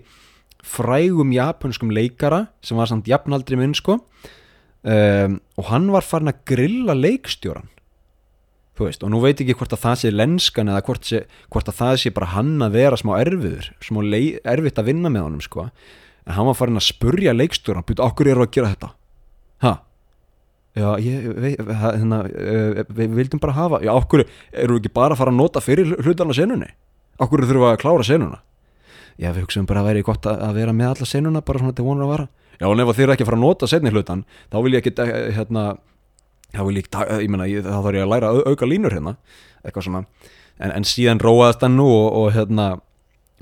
[0.64, 4.00] frægum japanskum leikara sem var samt jafnaldri minn sko.
[4.84, 7.70] Um, og hann var farin að grilla leikstjóran
[8.74, 11.68] þú veist, og nú veit ekki hvort að það sé lenskan eða hvort, sé, hvort
[11.70, 15.26] að það sé bara hann að vera smá erfiður, smá lei, erfitt að vinna með
[15.28, 15.68] honum sko.
[16.26, 18.90] En hann var farin að spurja leikstjóran, byrja okkur eru að gera þetta?
[19.64, 19.72] Ha,
[20.80, 25.14] já, ég, við, hérna, uh, við vildum bara hafa já, okkur, eru við ekki bara
[25.14, 26.72] að fara að nota fyrir hlutarna senunni?
[27.22, 28.42] Okkur þurfum við að klára senuna
[29.18, 31.74] já, við hugsaum bara að væri gott að, að vera með alla senuna bara svona
[31.78, 32.28] til vonur að vara.
[32.60, 34.82] Já, en ef þið eru ekki að fara að nota senni hlutan þá vil ég
[34.84, 35.64] ekki, eh, hérna
[36.54, 38.68] þá vil ég, ta- ég meina, ég, þá þarf ég að læra að au- auka
[38.70, 39.16] línur hérna,
[39.64, 40.04] eitthvað svona.
[40.62, 42.68] En, en síðan róaðast hann nú og, og hérna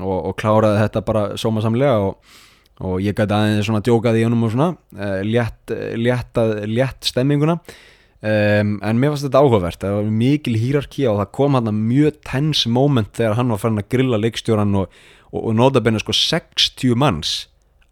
[0.00, 2.36] og, og kláraði þetta bara sómasamlega og,
[2.80, 6.40] og ég gæti aðeins svona djókað í honum og svona uh, létt, létt,
[6.72, 7.58] létt stemminguna.
[8.22, 9.80] Um, en mér fannst þetta áhugavert.
[9.82, 13.82] Það var mikil hýrarki og það kom hann mjög tense moment þegar hann var farin
[13.82, 15.00] að grilla leikstjóran og,
[15.32, 17.34] og, og notabenni sko 60 manns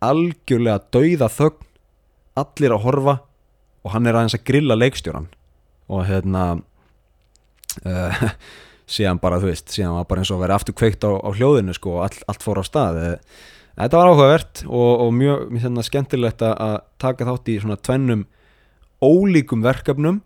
[0.05, 1.69] algjörlega dauða þögn
[2.41, 3.17] allir að horfa
[3.85, 5.29] og hann er aðeins að grilla leikstjóran
[5.91, 6.45] og hérna
[7.85, 8.27] uh,
[8.91, 11.31] síðan bara, þú veist, síðan var bara eins og að vera aftur kveikt á, á
[11.31, 12.99] hljóðinu sko og all, allt fór á stað.
[13.05, 13.45] Eh,
[13.79, 18.25] þetta var áhugavert og, og mjög það skemmtilegt að, að taka þátt í svona tvennum
[19.01, 20.19] ólíkum verkefnum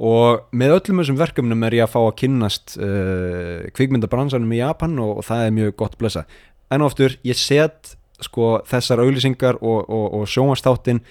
[0.00, 4.96] og með öllum þessum verkefnum er ég að fá að kynnast uh, kvikmyndabransanum í Japan
[5.02, 6.24] og, og það er mjög gott blessa.
[6.72, 11.02] En oftur, ég set sko þessar auglýsingar og, og, og sjónvastáttin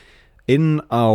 [0.49, 1.05] inn á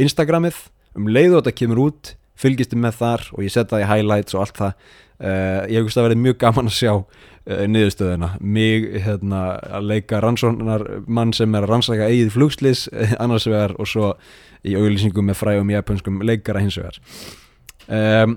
[0.00, 0.56] Instagramið.
[0.96, 3.88] Um leið og þetta kemur út fylgist þið með þar og ég set það í
[3.92, 4.90] highlights og allt það.
[5.18, 8.32] Uh, ég hugst að verði mjög gaman að sjá uh, niðurstöðuna.
[8.40, 9.42] Mig hérna,
[9.80, 12.86] að leika rannsóknar mann sem er að rannsaka eigið flugslis
[13.22, 14.12] annars vegar og svo
[14.66, 16.98] í auglýsingum með frægum japanskum leikara hins vegar.
[17.88, 18.36] Um,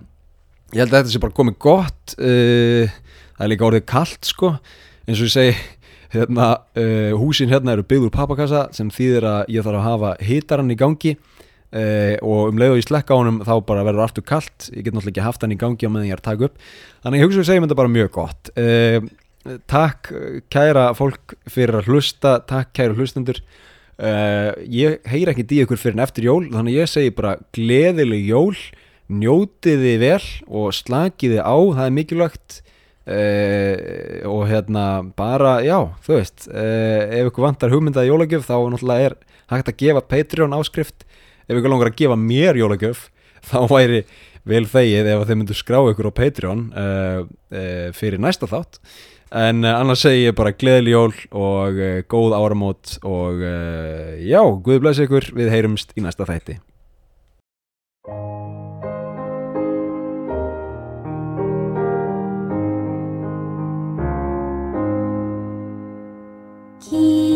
[0.72, 2.98] ég held að þetta sé bara komið gott uh,
[3.36, 4.56] það er líka orðið kalt sko.
[5.08, 5.56] Eins og ég segi
[6.14, 10.12] hérna, uh, húsin hérna eru byggð úr pappakassa sem þýðir að ég þarf að hafa
[10.28, 14.06] hitaran í gangi uh, og um leið og ég slekka á honum þá bara verður
[14.06, 14.70] aftur kalt.
[14.70, 16.70] Ég get náttúrulega ekki haft hann í gangi á meðan ég er að taka upp.
[17.02, 18.54] Þannig ég hugsa að við segjum þetta bara mjög gott.
[18.56, 20.14] Uh, takk
[20.54, 22.38] kæra fólk fyrir að hlusta.
[22.46, 23.42] Takk kæra hlustendur
[24.02, 28.26] uh, ég heyr ekki í ykkur fyrir en eftir jól þannig ég segi bara gleðileg
[28.28, 28.56] jól
[29.12, 32.62] njótiði vel og slakiði á, það er mikilvægt.
[33.02, 39.08] Uh, og hérna bara, já, þú veist uh, ef ykkur vantar hugmyndaði jólagjöf þá náttúrulega
[39.08, 39.16] er
[39.52, 41.08] hægt að gefa Patreon áskrift.
[41.50, 43.08] Ef ykkur langar að gefa mér jólagjöf
[43.50, 44.04] þá væri
[44.48, 46.62] vel þegið ef þeir myndu skrá ykkur á Patreon
[47.98, 48.80] fyrir næsta þátt
[49.32, 54.42] en uh, annars segi ég bara gleðileg jól og uh, góð áramót og uh, já,
[54.64, 55.32] Guð blessi ykkur.
[55.38, 56.60] Við heyrumst í næsta þætti
[66.82, 67.31] 「き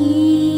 [0.00, 0.49] You.